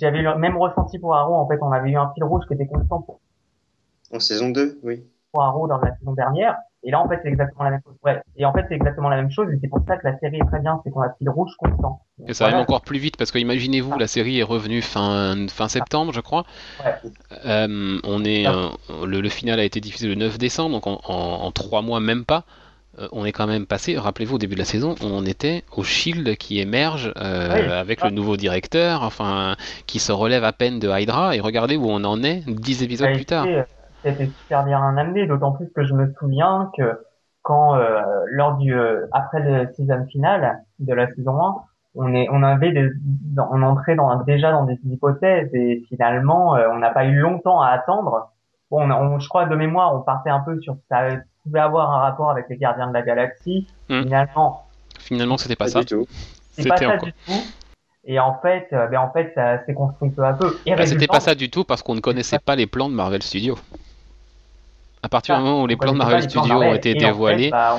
[0.00, 2.54] j'avais le même ressenti pour Arrow, en fait, on avait eu un fil rouge qui
[2.54, 3.20] était constant pour,
[4.12, 5.04] En saison 2, oui.
[5.32, 7.94] pour Arrow dans la saison dernière, et là, en fait, c'est exactement la même chose.
[8.04, 8.22] Ouais.
[8.36, 10.36] Et en fait, c'est exactement la même chose, et c'est pour ça que la série
[10.38, 12.00] est très bien, c'est qu'on a un fil rouge constant.
[12.26, 12.56] Et ça Voilà.
[12.56, 16.20] même encore plus vite parce que imaginez-vous, la série est revenue fin, fin septembre, je
[16.20, 16.44] crois.
[16.84, 16.94] Ouais.
[17.44, 18.68] Euh, on est, euh,
[19.04, 22.00] le, le final a été diffusé le 9 décembre, donc en, en, en trois mois,
[22.00, 22.44] même pas.
[22.98, 25.82] euh, on est quand même passé, rappelez-vous au début de la saison, on était au
[25.82, 27.22] Shield qui émerge Oui.
[27.22, 31.86] avec le nouveau directeur, enfin qui se relève à peine de Hydra, et regardez où
[31.90, 33.46] on en est 10 épisodes a plus tard.
[33.46, 33.62] été,
[34.06, 37.00] été super bien amené, d'autant plus que je me souviens que
[37.42, 41.54] quand euh, lors du euh, après le season final de la saison 1,
[41.94, 46.56] on est on avait des, dans- on entrait dans déjà dans des hypothèses et finalement
[46.56, 48.30] euh, on n'a pas eu longtemps à attendre.
[48.70, 51.08] Bon, on, on- je crois de mémoire, on partait un peu sur ça
[51.44, 53.68] pouvait avoir un rapport avec les Gardiens de la Galaxie.
[53.88, 54.02] Hmm.
[54.02, 54.62] Finalement,
[54.98, 55.80] Finalement, c'était pas, Pas ça.
[55.80, 56.06] du tout.
[56.52, 57.04] c'est pas C'était ça encore.
[57.06, 57.32] du tout.
[58.08, 60.56] Et en fait, euh, ben en fait, ça s'est construit peu à peu.
[60.66, 63.22] Bah, c'était pas ça du tout parce qu'on ne connaissait pas les plans de Marvel
[63.22, 63.56] Studios.
[65.06, 67.78] À partir du ça, moment où les plans de Marvel Studios ont été dévoilés, bah,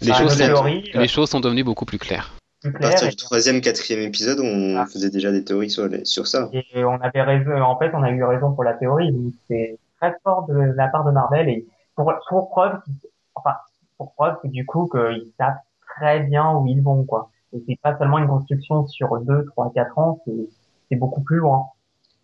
[0.00, 2.32] les, choses sont, euh, les choses sont devenues beaucoup plus claires.
[2.62, 4.86] plus À partir claires du troisième, quatrième épisode, on Ah.
[4.86, 6.48] faisait déjà des théories sur, les- sur ça.
[6.54, 9.14] Et on avait raison, en fait, on a eu raison pour la théorie.
[9.48, 12.78] C'est très fort de la part de Marvel et pour, pour preuve,
[13.34, 13.52] enfin,
[13.98, 15.58] pour preuve que du coup, qu'ils savent
[15.98, 17.28] très bien où ils vont, quoi.
[17.54, 20.48] Et c'est pas seulement une construction sur deux, trois, quatre ans, c'est,
[20.88, 21.66] c'est beaucoup plus loin.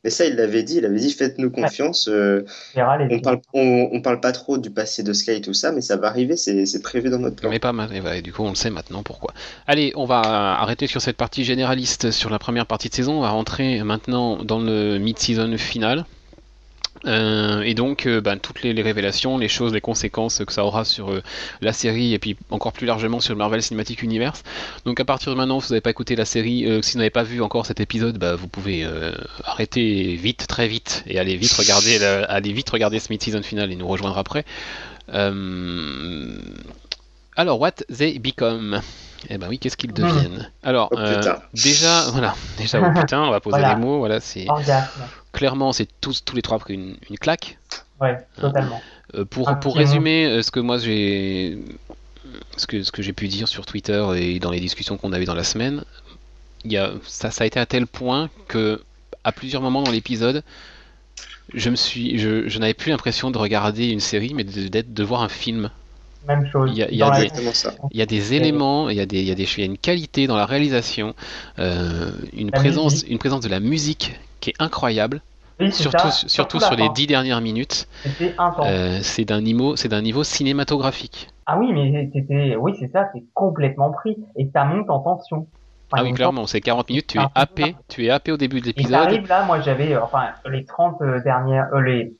[0.04, 2.08] Mais ça, il l'avait dit, il avait dit faites-nous confiance.
[2.08, 2.44] euh,
[3.10, 5.80] on parle, on, on parle pas trop du passé de Sky et tout ça, mais
[5.80, 7.50] ça va arriver, c'est c'est prévu dans notre plan.
[7.50, 9.34] Mais pas mal, et voilà, du coup on le sait maintenant pourquoi.
[9.66, 10.20] Allez, on va
[10.60, 14.42] arrêter sur cette partie généraliste sur la première partie de saison, on va rentrer maintenant
[14.44, 16.04] dans le mid-season final.
[17.06, 20.64] Euh, et donc, euh, ben, toutes les, les révélations, les choses, les conséquences que ça
[20.64, 21.22] aura sur euh,
[21.60, 24.42] la série et puis encore plus largement sur le Marvel Cinematic Universe.
[24.84, 27.10] Donc, à partir de maintenant, si vous n'avez pas écouté la série, si vous n'avez
[27.10, 28.86] pas vu encore cet épisode, bah, vous pouvez
[29.44, 33.70] arrêter vite, très vite, et aller vite regarder, la- aller vite regarder ce mid-season final
[33.72, 34.44] et nous rejoindre après.
[37.36, 38.80] Alors, what they become?
[39.30, 40.50] Eh ben oui, qu'est-ce qu'ils deviennent?
[40.62, 40.96] Alors, Oh,
[41.54, 43.74] déjà, voilà, déjà, oh, putain, on va poser Voilà.
[43.74, 44.46] les mots, voilà, c'est.
[45.32, 47.58] Clairement, c'est tous, tous les trois pris une, une claque.
[48.00, 48.80] Ouais, totalement.
[49.14, 51.58] Euh, pour, Un pour résumer euh, ce que moi j'ai
[52.56, 55.24] ce que, ce que j'ai pu dire sur Twitter et dans les discussions qu'on avait
[55.24, 55.82] dans la semaine,
[56.64, 58.82] y a, ça, ça a été à tel point que
[59.24, 60.42] à plusieurs moments dans l'épisode,
[61.54, 64.92] je me suis je, je n'avais plus l'impression de regarder une série mais de, d'être
[64.92, 65.70] de voir un film.
[66.26, 66.70] Même chose.
[66.72, 67.74] Il y a- il y a Dans la- des- Exactement ça.
[67.92, 69.62] Il y a des éléments, il y a des il y a des il y
[69.62, 71.14] a une qualité dans la réalisation,
[71.58, 73.10] euh, une La présence musique.
[73.10, 75.20] une présence de la musique qui est incroyable,
[75.60, 76.92] Oui, surtout ça, surtout sur les fin.
[76.92, 77.88] dix dernières minutes.
[78.60, 81.28] Euh, c'est d'un niveau c'est d'un niveau cinématographique.
[81.46, 84.16] Ah oui, mais c'était, oui, c'est ça, c'est complètement pris.
[84.36, 85.46] Et ça monte en tension.
[85.90, 88.36] Enfin, Ah oui, clairement, c'est 40 minutes, tu es Ah, happé, tu es happé au
[88.36, 89.26] début de l'épisode.
[89.26, 92.12] là, moi j'avais, euh, enfin, les 30 euh, dernières, euh, les,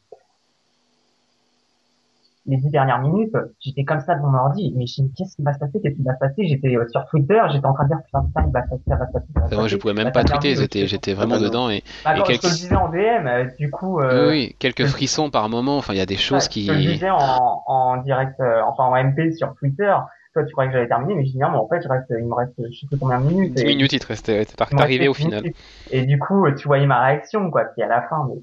[2.49, 5.43] les 10 dernières minutes, j'étais comme ça devant mon ordi, mais je me qu'est-ce qui
[5.43, 7.85] va se passer, qu'est-ce qui va se passer, j'étais euh, sur Twitter, j'étais en train
[7.85, 9.55] de dire, putain, putain, il va se passer, ça va se passer, ça va se
[9.55, 12.25] Moi, je pouvais même pas tweeter, j'étais, euh, j'étais vraiment dedans et Bah, et quand
[12.25, 15.31] quelques- je te le disais en DM, euh, du coup, oui, euh, oui, quelques frissons
[15.31, 15.77] par moment.
[15.77, 16.67] Enfin, il y a des choses ouais, qui.
[16.67, 19.95] je te le disais en, en direct, euh, enfin en MP sur Twitter,
[20.33, 22.07] toi tu croyais que j'avais terminé, mais je dis non, mais en fait, je reste,
[22.19, 23.55] il me reste, je sais plus combien de minutes.
[23.55, 25.43] 10 et- minutes, il te restait, t'es arrivé au dix final.
[25.43, 25.57] minutes.
[25.91, 28.41] Et du coup, tu voyais ma réaction, quoi, puis à la fin, mais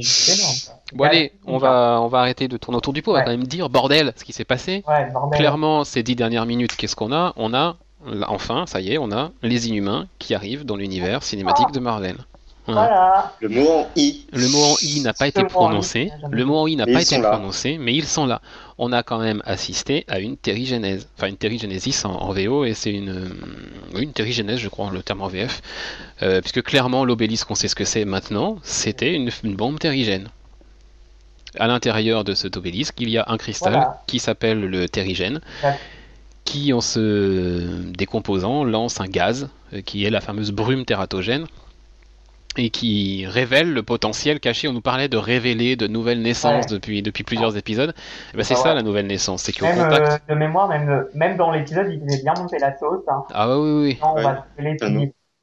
[0.00, 0.70] c'est.
[0.94, 3.10] Bon, allez, on va, on va arrêter de tourner autour du pot.
[3.10, 3.24] On va Ouais.
[3.24, 4.82] quand même dire, bordel, ce qui s'est passé.
[4.88, 5.08] Ouais.
[5.32, 7.32] Clairement, ces 10 dernières minutes, qu'est-ce qu'on a?
[7.36, 7.76] On a,
[8.28, 12.16] enfin, ça y est, on a les Inhumains qui arrivent dans l'univers cinématique de Marvel.
[12.66, 13.34] Voilà.
[13.40, 16.12] Le mot en i, Le mot en i n'a pas été prononcé.
[16.30, 17.30] Le mot en i n'a Mais pas ils été sont là.
[17.30, 18.40] prononcé, mais ils sont là.
[18.78, 21.08] On a quand même assisté à une terrigenèse.
[21.16, 25.02] Enfin, une terrigenesis en, en VO, et c'est une, euh, une terrigenèse, je crois, le
[25.02, 25.60] terme en VF.
[26.22, 30.28] Euh, puisque clairement, l'obélisque, on sait ce que c'est maintenant, c'était une, une bombe terrigène.
[31.58, 34.02] À l'intérieur de cet obélisque, il y a un cristal Voilà.
[34.06, 35.74] qui s'appelle le terrigène, Ouais.
[36.44, 41.46] qui, en se décomposant, lance un gaz, euh, qui est la fameuse brume tératogène,
[42.56, 44.68] et qui révèle le potentiel caché.
[44.68, 46.72] On nous parlait de révéler de nouvelles naissances Ouais.
[46.72, 47.94] depuis, depuis plusieurs épisodes.
[48.34, 50.22] Eh ben, c'est Ah ça la nouvelle naissance, c'est qu'au Même contact.
[50.30, 53.04] euh, de mémoire, même, même dans l'épisode, il faisait bien monter la sauce.
[53.08, 53.22] Hein.
[53.32, 53.98] Ah ouais, oui, oui.
[54.02, 54.22] Non, on Ouais.
[54.22, 54.86] va se les Ah.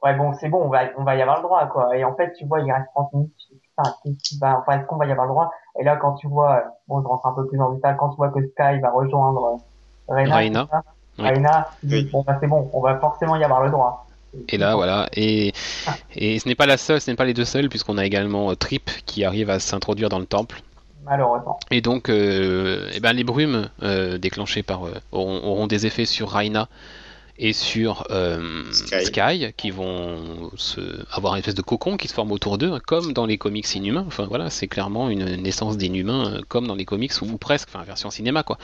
[0.02, 1.94] Ouais, bon, c'est bon, on va, on va y avoir le droit, quoi.
[1.94, 3.32] Et en fait, tu vois, il reste 30 minutes.
[3.76, 5.50] Putain, qu'est-ce va, enfin, est-ce qu'on va y avoir le droit?
[5.78, 8.08] Et là, quand tu vois, bon, je rentre un peu plus dans le détail, quand
[8.08, 9.58] tu vois que Sky va rejoindre
[10.10, 10.24] euh, Oui.
[11.80, 12.08] Tu dis, Oui.
[12.10, 14.06] bon, bah, c'est bon, on va forcément y avoir le droit.
[14.48, 15.08] Et là, voilà.
[15.14, 15.52] Et,
[16.14, 18.50] et ce n'est pas la seule, ce n'est pas les deux seuls, puisqu'on a également
[18.50, 20.62] euh, Trip qui arrive à s'introduire dans le temple.
[21.04, 21.58] Malheureusement.
[21.70, 26.04] Et donc, euh, eh ben, les brumes euh, déclenchées par euh, auront, auront des effets
[26.04, 26.68] sur Raina
[27.42, 29.06] et sur euh, Sky.
[29.06, 29.52] Sky.
[29.56, 33.24] qui vont se, avoir une espèce de cocon qui se forme autour d'eux, comme dans
[33.24, 34.04] les comics inhumains.
[34.06, 37.82] Enfin voilà, c'est clairement une naissance d'inhumains, comme dans les comics ou, ou presque, enfin
[37.82, 38.58] version cinéma quoi.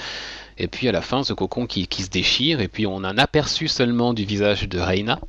[0.59, 3.09] Et puis à la fin, ce cocon qui, qui se déchire, et puis on a
[3.09, 5.21] un aperçu seulement du visage de Reina,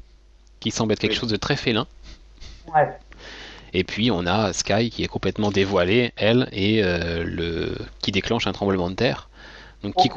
[0.59, 1.19] qui semble être quelque Oui.
[1.19, 1.87] chose de très félin.
[2.73, 2.89] Ouais.
[3.73, 8.47] Et puis on a Sky qui est complètement dévoilée, elle, et euh, le qui déclenche
[8.47, 9.29] un tremblement de terre.
[9.83, 10.09] Donc qui,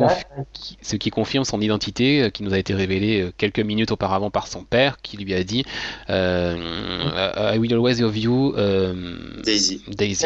[0.80, 4.30] ce qui confirme son identité, euh, qui nous a été révélée euh, quelques minutes auparavant
[4.30, 5.64] par son père, qui lui a dit
[6.08, 10.24] euh, I will always love you, euh, Daisy, Daisy.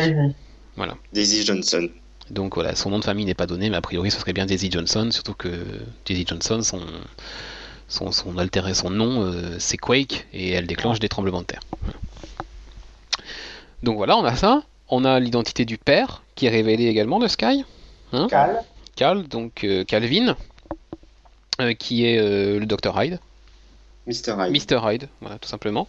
[0.77, 0.93] Vas-y.
[1.13, 1.89] Daisy Johnson.
[2.31, 4.47] Donc voilà, son nom de famille n'est pas donné, mais a priori ce serait bien
[4.47, 5.49] Daisy Johnson, surtout que
[6.07, 6.81] Daisy Johnson, son,
[7.89, 11.63] son, son alter son nom, euh, c'est Quake, et elle déclenche des tremblements de terre.
[13.83, 14.63] Donc voilà, on a ça.
[14.89, 17.65] On a l'identité du père, qui est révélée également de Sky.
[18.13, 18.63] Hein Cal.
[18.97, 20.37] Cal, donc euh, Calvin,
[21.61, 23.19] euh, qui est le Dr Hyde.
[24.07, 24.37] Mr.
[24.39, 24.53] Hyde.
[24.53, 24.93] Mr.
[24.93, 25.87] Hyde, voilà, tout simplement.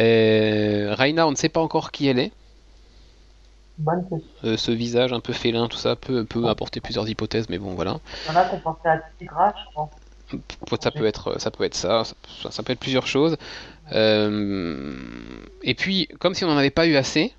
[0.00, 2.32] Euh, Raina, on ne sait pas encore qui elle est.
[3.78, 4.04] Bonne.
[4.44, 7.74] Euh, ce visage un peu félin, tout ça peut, peut apporter plusieurs hypothèses, mais bon,
[7.74, 7.98] voilà.
[8.26, 9.80] Il y en a qui ont pensé à Tigra, je.
[10.80, 12.02] Ça peut être ça, peut être ça,
[12.42, 13.36] ça, ça peut être plusieurs choses.
[13.92, 14.94] Euh,
[15.62, 17.32] et puis, comme si on n'en avait pas eu assez,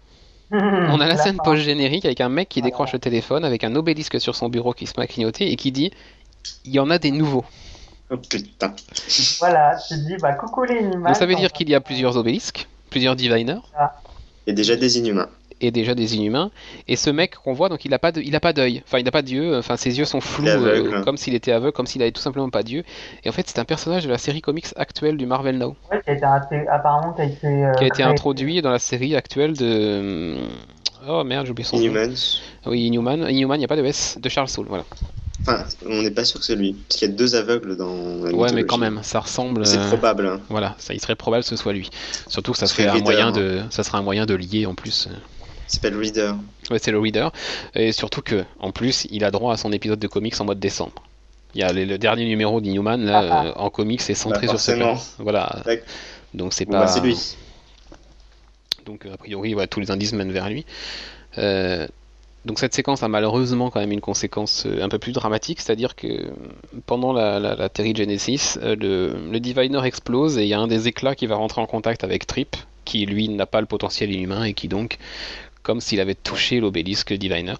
[0.51, 2.71] on a la scène post-générique avec un mec qui Voilà.
[2.71, 5.55] décroche le téléphone, avec un obélisque sur son bureau qui se met à clignoter et
[5.55, 5.91] qui dit
[6.65, 7.45] il y en a des nouveaux.
[8.09, 8.73] Oh putain.
[9.39, 10.81] Voilà, tu dis, bah, coucou les.
[10.81, 13.61] Donc ça veut dire qu'il y a plusieurs obélisques, plusieurs diviners.
[14.47, 15.29] Et déjà des Inhumains.
[15.61, 16.51] Et déjà des inhumains.
[16.87, 18.81] Et ce mec qu'on voit, donc il a pas de, il a pas d'œil.
[18.85, 19.57] Enfin, il n'a pas d'yeux.
[19.57, 22.21] Enfin, ses yeux sont flous, est euh, comme s'il était aveugle, comme s'il avait tout
[22.21, 22.83] simplement pas d'yeux.
[23.23, 26.01] Et en fait, c'est un personnage de la série comics actuelle du Marvel Now, Ouais,
[26.03, 29.15] qui a été apparemment qui a été, euh, qui a été introduit dans la série
[29.15, 30.35] actuelle de.
[31.07, 31.83] Oh merde, j'ai oublié son nom.
[31.83, 32.39] Inhumans.
[32.65, 33.29] Oui, Inhuman.
[33.29, 34.17] Inhuman, il n'y a pas de S.
[34.21, 34.83] De Charles Soule, voilà.
[35.41, 36.73] Enfin, on n'est pas sûr que c'est lui.
[36.73, 39.65] Parce qu'il y a deux aveugles dans la Ouais, mais quand même, ça ressemble.
[39.65, 40.27] C'est euh, probable.
[40.27, 40.41] hein.
[40.49, 41.89] Voilà, ça, il serait probable que ce soit lui.
[42.27, 43.31] Surtout que ça serait un moyen hein.
[43.31, 45.07] de, ça serait un moyen de lier en plus.
[45.69, 46.33] Il s'appelle Reader.
[46.71, 47.29] Ouais, c'est le reader.
[47.75, 50.55] Et surtout que, en plus, il a droit à son épisode de comics en mois
[50.55, 50.93] de décembre.
[51.55, 53.45] Il y a le, le dernier numéro d'Inhuman là, Ah, ah.
[53.47, 55.21] euh, en comics, c'est centré Bah, sur ce.
[55.21, 55.63] Voilà.
[56.33, 56.79] Donc c'est Bon, pas.
[56.81, 57.17] bah, c'est lui.
[58.85, 60.65] Donc a priori, ouais, tous les indices mènent vers lui.
[61.37, 61.87] Euh,
[62.45, 65.95] donc cette séquence a malheureusement quand même une conséquence euh, un peu plus dramatique, c'est-à-dire
[65.95, 66.31] que
[66.85, 68.75] pendant la, la, la Terry Genesis, le,
[69.31, 72.03] le Diviner explose et il y a un des éclats qui va rentrer en contact
[72.03, 72.55] avec Trip,
[72.85, 74.97] qui lui n'a pas le potentiel inhumain et qui donc,
[75.63, 77.55] comme s'il avait touché l'obélisque Diviner,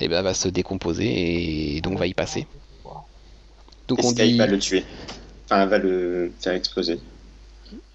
[0.00, 2.46] et ben, va se décomposer et donc va y passer.
[3.88, 4.84] Donc Et on Sky dit va le tuer.
[5.46, 7.00] Enfin, va le faire exploser.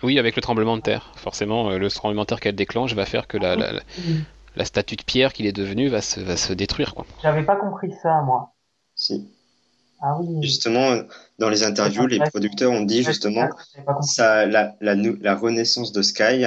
[0.03, 1.11] oui avec le tremblement de terre.
[1.15, 3.81] Forcément, euh, le tremblement de terre qu'elle déclenche va faire que la, la, la-
[4.55, 6.93] la statue de pierre qu'il est devenu va se, va se détruire.
[7.21, 8.53] J'avais pas compris ça, moi.
[8.95, 9.27] Si.
[10.01, 10.41] Ah oui.
[10.41, 11.01] Justement,
[11.39, 13.49] dans les interviews, les producteurs ont dit justement
[14.01, 16.45] ça, la, la, la renaissance de Sky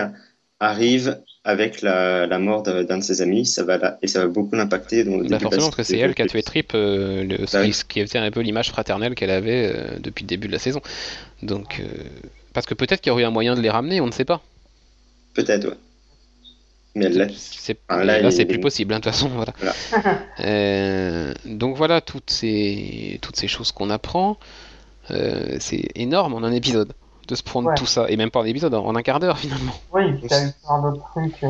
[0.60, 4.26] arrive avec la, la mort d'un de ses amis, ça va la- et ça va
[4.26, 5.02] beaucoup l'impacter.
[5.04, 7.68] Bah forcément parce que c'est elle qui a tué Trip, euh, le, ce, Bah qui,
[7.68, 7.72] oui.
[7.72, 10.58] ce qui était un peu l'image fraternelle qu'elle avait euh, depuis le début de la
[10.58, 10.82] saison.
[11.42, 11.86] Donc euh,
[12.52, 14.26] parce que peut-être qu'il y aurait eu un moyen de les ramener, on ne sait
[14.26, 14.42] pas.
[15.32, 15.74] Peut-être, ouais.
[16.94, 17.28] Mais l'a.
[17.34, 19.30] C'est, là, là, plus possible, hein, de toute façon.
[19.30, 19.54] Voilà.
[21.46, 24.36] Donc voilà toutes ces, toutes ces choses qu'on apprend.
[25.08, 26.92] C'est énorme en un épisode
[27.28, 27.74] de se prendre Ouais.
[27.74, 29.74] tout ça, et même pas en épisode, en un quart d'heure finalement.
[29.92, 31.44] Oui, puis t'as eu plein d'autres trucs.
[31.44, 31.48] euh,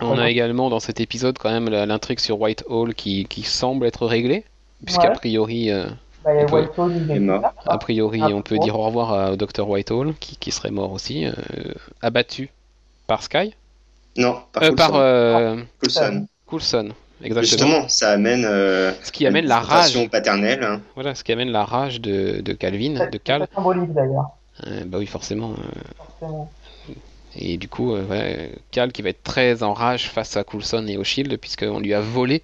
[0.00, 4.06] On a également dans cet épisode quand même l'intrigue sur Whitehall qui, qui semble être
[4.06, 4.44] réglée,
[4.84, 5.14] puisqu'a Ouais.
[5.14, 5.86] priori, euh,
[6.24, 6.46] Bah, il y a.
[6.46, 6.92] Whitehall,
[7.80, 8.62] priori Ah, on peut bon.
[8.64, 11.32] dire au revoir à- au docteur Whitehall qui, qui serait mort aussi, euh,
[12.00, 12.50] abattu
[13.08, 13.54] par Sky,
[14.16, 14.76] Non, par Euh, Coulson.
[14.76, 16.26] par euh, Coulson.
[16.46, 16.88] Coulson,
[17.24, 17.66] exactement.
[17.66, 18.44] Justement, ça amène.
[18.44, 20.62] euh, Ce qui amène la rage, paternelle.
[20.62, 20.80] hein.
[20.94, 23.48] voilà, ce qui amène la rage de, de Calvin, de C'est Cal.
[23.54, 24.30] symbolique d'ailleurs.
[24.66, 25.52] Euh, bah oui, forcément.
[25.52, 26.52] euh, forcément.
[27.34, 30.86] Et du coup, euh, ouais, Cal qui va être très en rage face à Coulson
[30.86, 32.42] et au Shield, puisqu'on lui a volé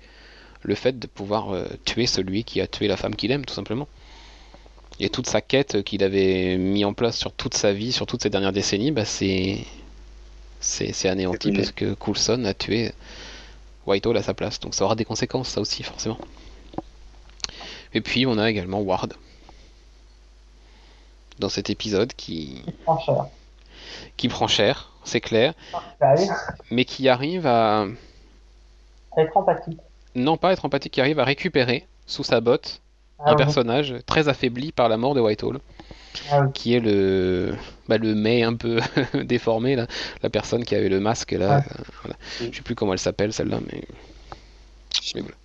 [0.63, 3.55] le fait de pouvoir euh, tuer celui qui a tué la femme qu'il aime, tout
[3.55, 3.87] simplement.
[5.01, 8.23] Et toute sa quête qu'il avait mis en place sur toute sa vie, sur toutes
[8.23, 9.59] ces dernières décennies, bah, c'est
[10.61, 12.91] c'est c'est anéanti parce que Coulson a tué
[13.87, 14.59] Whitehall à sa place.
[14.59, 16.19] Donc ça aura des conséquences, ça aussi, forcément.
[17.95, 19.15] Et puis on a également Ward
[21.39, 23.27] dans cet épisode qui, prend cher.
[24.17, 25.55] qui prend cher, c'est clair,
[26.01, 26.27] oui,
[26.71, 27.87] mais qui arrive à
[29.17, 29.79] être empathique.
[30.15, 32.81] non pas être empathique, qui arrive à récupérer sous sa botte
[33.19, 33.37] Ah un oui.
[33.37, 35.59] personnage très affaibli par la mort de Whitehall,
[36.31, 36.53] Ah oui.
[36.53, 37.55] qui est le
[37.89, 38.81] bah, le un peu
[39.25, 39.87] déformé là,
[40.23, 42.17] la personne qui avait le masque là, euh, voilà.
[42.41, 43.83] je sais plus comment elle s'appelle celle-là, mais
[45.15, 45.37] mais voilà.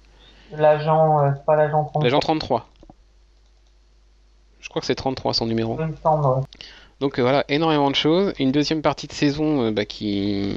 [0.56, 2.67] L'agent, euh, pas l'agent 33, l'agent 33.
[4.63, 5.78] Je crois que c'est 33 son numéro.
[6.99, 8.34] Donc euh, voilà, énormément de choses.
[8.39, 10.56] Une deuxième partie de saison euh, bah, qui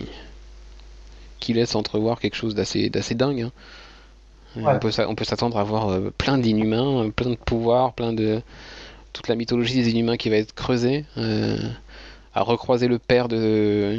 [1.40, 3.42] qui laisse entrevoir quelque chose d'assez d'assez dingue.
[3.42, 3.52] hein.
[4.56, 4.72] Euh, Ouais.
[4.74, 8.14] On peut s'a- on peut s'attendre à voir euh, plein d'inhumains, plein de pouvoirs, plein
[8.14, 8.40] de
[9.12, 11.58] toute la mythologie des inhumains qui va être creusée, euh,
[12.34, 13.98] à recroiser le père de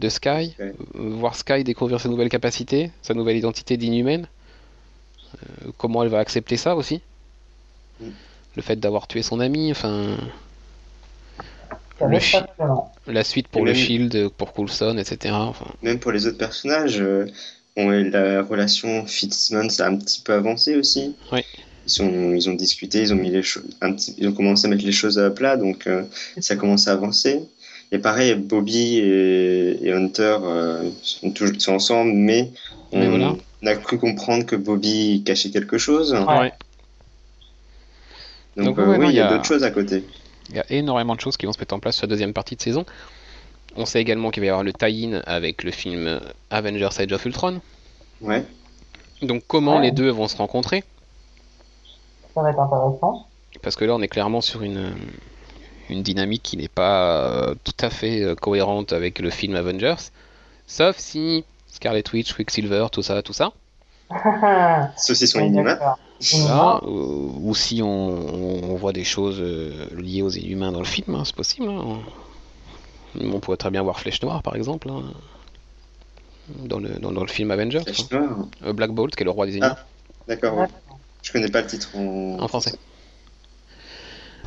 [0.00, 0.72] de Sky, Ouais.
[0.94, 4.28] voir Sky découvrir ses nouvelles capacités, sa nouvelle identité d'inhumaine.
[5.34, 7.00] Euh, comment elle va accepter ça aussi
[8.00, 8.04] Mm.
[8.58, 10.16] Le fait d'avoir tué son ami, enfin
[12.00, 12.36] Ça Le chi-
[13.06, 15.32] la suite pour Et le même- Shield, pour Coulson, etc.
[15.32, 17.26] Enfin, Même pour les autres personnages, euh,
[17.76, 21.14] on- la relation Fitzsimmons a un petit peu avancé aussi.
[21.30, 21.42] Oui.
[21.86, 24.66] Ils, sont, ils ont discuté, ils ont, mis les choses un petit, ils ont commencé
[24.66, 26.02] à mettre les choses à plat, donc euh,
[26.40, 27.40] ça commence à avancer.
[27.92, 32.50] Et pareil, Bobby et, et Hunter euh, sont, toujours, sont ensemble, mais
[32.90, 33.36] on, voilà.
[33.62, 36.12] on a cru comprendre que Bobby cachait quelque chose.
[36.12, 36.52] Ouais.
[38.58, 40.04] Donc, Donc, euh, ouais, oui, il y a a- d'autres choses à côté.
[40.50, 42.32] Il y a énormément de choses qui vont se mettre en place sur la deuxième
[42.32, 42.84] partie de saison.
[43.76, 47.24] On sait également qu'il va y avoir le tie-in avec le film Avengers Age of
[47.24, 47.60] Ultron.
[48.20, 48.44] Ouais.
[49.22, 49.82] Donc comment Ouais.
[49.82, 50.84] les deux vont se rencontrer?
[52.34, 53.26] Ça va être intéressant.
[53.62, 54.92] Parce que là on est clairement sur une,
[55.88, 59.96] une dynamique qui n'est pas euh, tout à fait euh, cohérente avec le film Avengers.
[60.66, 63.52] Sauf si Scarlet Witch, Quicksilver, tout ça, tout ça.
[64.96, 65.78] Ceux-ci sont inhumains.
[66.32, 66.80] Voilà.
[66.84, 71.14] Ou, ou si on, on voit des choses euh, liées aux inhumains dans le film,
[71.14, 71.68] hein, c'est possible.
[71.68, 71.98] hein.
[73.20, 74.90] On pourrait très bien voir Flèche Noire par exemple.
[74.90, 75.02] hein.
[76.64, 77.80] dans le, dans, dans le film Avengers.
[77.82, 78.20] Flèche hein.
[78.20, 78.46] noire.
[78.66, 79.76] Euh, Black Bolt, qui est le roi des Inhumains.
[79.78, 79.86] Ah,
[80.28, 80.58] d'accord.
[80.58, 80.66] ouais.
[81.22, 82.74] Je connais pas le titre en, En français.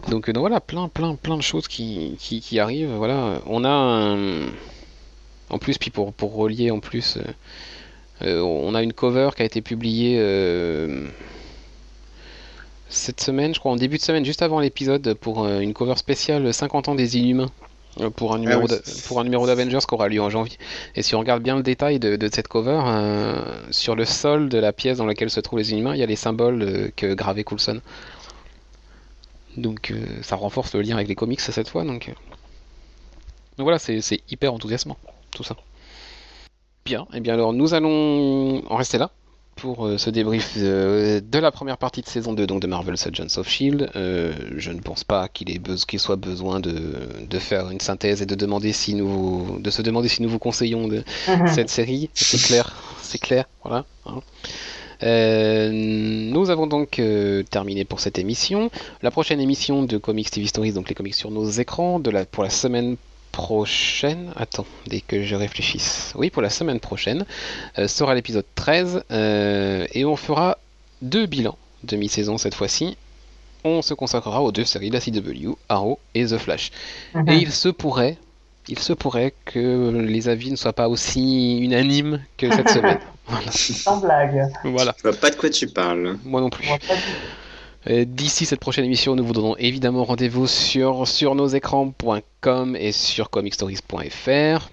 [0.09, 2.93] Donc, euh, donc voilà, plein, plein, plein de choses qui, qui, qui arrivent.
[2.95, 4.47] Voilà, on a un-
[5.49, 7.22] en plus, puis pour, pour relier en plus, euh,
[8.24, 11.07] euh, on a une cover qui a été publiée euh,
[12.91, 15.95] cette semaine, je crois, en début de semaine, juste avant l'épisode, pour euh, une cover
[15.97, 17.49] spéciale 50 ans des Inhumains.
[18.01, 18.77] euh, Pour un numéro oui.
[19.07, 20.57] pour un numéro d'Avengers qui aura lieu en janvier.
[20.95, 24.49] Et si on regarde bien le détail de, de cette cover, euh, sur le sol
[24.49, 27.13] de la pièce dans laquelle se trouvent les Inhumains, il y a les symboles que
[27.13, 27.81] gravait Coulson.
[29.57, 31.83] Donc euh, ça renforce le lien avec les comics cette fois.
[31.83, 32.07] Donc,
[33.57, 34.97] donc voilà, c'est c'est hyper enthousiasmant
[35.31, 35.55] tout ça.
[36.85, 39.11] Bien, et bien alors nous allons en rester là
[39.55, 43.05] pour euh, ce débrief euh, de la première partie de saison 2 donc de Marvel's
[43.05, 43.89] Agents of Shield.
[43.95, 45.49] Euh, je ne pense pas qu'il
[45.97, 46.73] soit besoin de,
[47.27, 50.39] de faire une synthèse et de demander si nous de se demander si nous vous
[50.39, 51.03] conseillons de,
[51.47, 52.09] cette série.
[52.13, 53.85] C'est clair, c'est clair, voilà.
[54.05, 54.21] hein.
[55.03, 58.69] Euh, nous avons donc euh, terminé pour cette émission.
[59.01, 62.25] La prochaine émission de Comics TV Stories, donc les comics sur nos écrans, de la,
[62.25, 62.97] pour la semaine
[63.45, 67.25] prochaine, attends, dès que je réfléchisse, oui, pour la semaine prochaine,
[67.79, 70.59] euh, sera l'épisode 13, euh, et on fera
[71.01, 72.97] deux bilans de mi-saison cette fois-ci.
[73.63, 76.69] On se consacrera aux deux séries, la CW, Arrow et The Flash.
[77.27, 78.17] Et il se pourrait,
[78.67, 82.99] il se pourrait que les avis ne soient pas aussi unanimes que cette semaine.
[83.27, 83.51] Voilà.
[83.51, 84.49] Sans blague.
[84.65, 84.93] voilà.
[84.97, 86.17] Je vois pas de quoi tu parles.
[86.23, 86.67] Moi non plus.
[86.67, 87.01] Moi, pas du-
[87.88, 94.69] D'ici cette prochaine émission, nous vous donnons évidemment rendez-vous sur, sur nosécrans.com et sur comicstories.fr.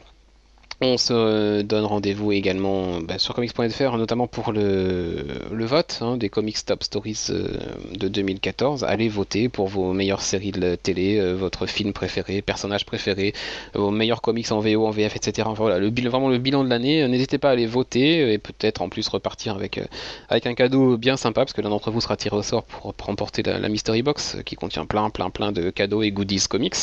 [0.81, 6.65] On se donne rendez-vous également bah, sur comics.fr, notamment pour le, vote hein, des Comics
[6.65, 7.59] Top Stories euh,
[7.97, 8.85] de 2014.
[8.85, 13.33] Allez voter pour vos meilleures séries de télé, euh, votre film préféré, personnage préféré,
[13.75, 15.49] vos meilleurs comics en VO, en VF, etc.
[15.53, 17.03] Voilà, vraiment le bilan de l'année.
[17.03, 19.85] Euh, N'hésitez pas à aller voter et peut-être en plus repartir avec, euh,
[20.31, 23.43] un cadeau bien sympa, parce que l'un d'entre vous sera tiré au sort pour remporter
[23.43, 26.77] la, Mystery Box, euh, qui contient plein, plein, plein de cadeaux et goodies comics.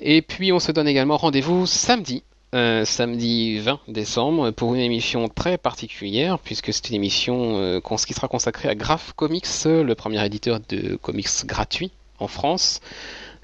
[0.00, 2.24] Et puis on se donne également rendez-vous samedi.
[2.52, 8.28] Samedi 20 décembre pour une émission très particulière puisque c'est une émission euh, qui sera
[8.28, 12.80] consacrée à Graph Comics, le premier éditeur de comics gratuit en France.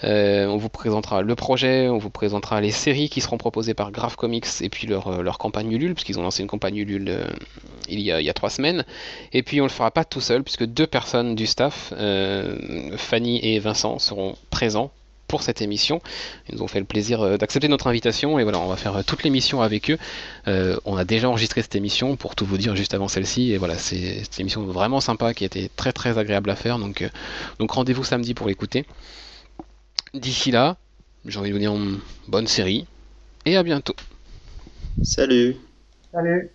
[0.03, 3.93] Euh, on vous présentera le projet, on vous présentera les séries qui seront proposées par
[3.93, 7.27] Graph Comics et puis leur, euh, campagne Ulule, puisqu'ils ont lancé une campagne Ulule
[7.89, 8.85] il, y a, trois semaines.
[9.33, 11.93] Et puis on le fera pas tout seul, puisque deux personnes du staff,
[12.97, 14.91] Fanny et Vincent, seront présents
[15.35, 16.01] pour cette émission.
[16.49, 18.95] Ils nous ont fait le plaisir euh, d'accepter notre invitation et voilà, on va faire
[18.95, 19.99] euh, toute l'émission avec eux.
[20.47, 23.59] Euh, on a déjà enregistré cette émission pour tout vous dire juste avant celle-ci et
[23.59, 26.79] voilà, c'est une émission vraiment sympa qui a été très très agréable à faire.
[26.79, 27.09] Donc, euh,
[27.59, 28.87] donc rendez-vous samedi pour l'écouter.
[30.15, 30.77] D'ici là,
[31.27, 31.75] j'ai envie de vous dire
[32.29, 32.87] bonne série
[33.45, 33.97] et à bientôt.
[35.03, 35.57] Salut
[36.13, 36.54] Salut.